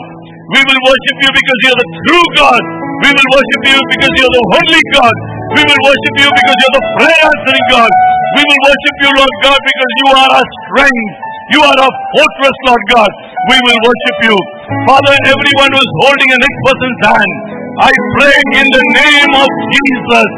[0.50, 2.62] We will worship you because you are the true God.
[3.06, 5.16] We will worship you because you are the holy God.
[5.58, 7.92] We will worship you because you are the prayer answering God.
[8.38, 11.10] We will worship you, Lord God, because you are our strength.
[11.50, 13.12] You are our fortress, Lord God.
[13.50, 14.36] We will worship you.
[14.86, 17.34] Father, everyone who is holding a next person's hand,
[17.90, 17.92] I
[18.22, 20.30] pray in the name of Jesus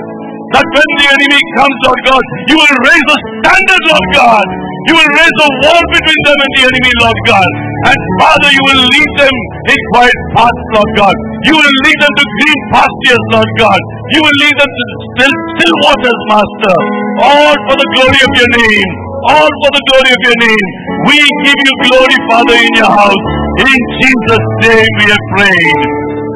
[0.51, 4.45] that when the enemy comes, Lord God, you will raise a standard, Lord God.
[4.89, 7.49] You will raise a wall between them and the enemy, Lord God.
[7.85, 9.35] And Father, you will lead them
[9.69, 11.15] in quiet paths, Lord God.
[11.45, 13.79] You will lead them to green pastures, Lord God.
[14.13, 16.75] You will lead them to still, still waters, Master.
[17.21, 18.89] All for the glory of your name.
[19.29, 20.65] All for the glory of your name.
[21.13, 23.25] We give you glory, Father, in your house.
[23.61, 25.77] In Jesus' name we have prayed.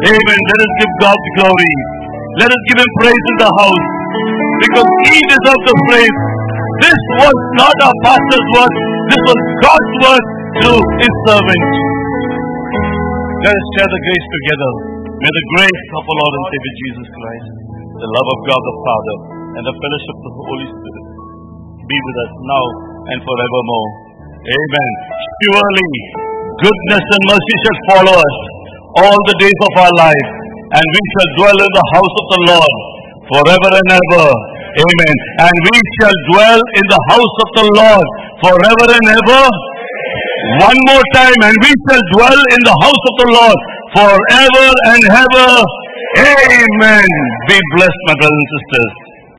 [0.06, 0.40] Amen.
[0.54, 1.74] Let us give God glory.
[2.36, 3.86] Let us give him praise in the house.
[4.66, 6.20] Because he deserves the praise.
[6.84, 8.74] This was not our pastor's word.
[9.08, 10.26] This was God's word
[10.60, 11.64] to his servant.
[13.46, 14.72] Let us share the grace together.
[15.16, 17.48] May the grace of our Lord and Savior Jesus Christ,
[18.04, 19.16] the love of God the Father,
[19.56, 21.06] and the fellowship of the Holy Spirit
[21.86, 22.66] be with us now
[23.14, 23.90] and forevermore.
[24.42, 24.92] Amen.
[25.46, 25.90] Surely
[26.66, 28.36] goodness and mercy shall follow us
[29.06, 30.30] all the days of our life,
[30.76, 32.76] and we shall dwell in the house of the Lord
[33.32, 34.28] forever and ever.
[34.76, 35.16] Amen.
[35.40, 38.08] And we shall dwell in the house of the Lord
[38.44, 39.44] forever and ever.
[40.68, 43.60] One more time, and we shall dwell in the house of the Lord
[43.96, 45.50] forever and ever.
[46.20, 47.08] Amen.
[47.48, 49.05] Be blessed, my brothers and sisters.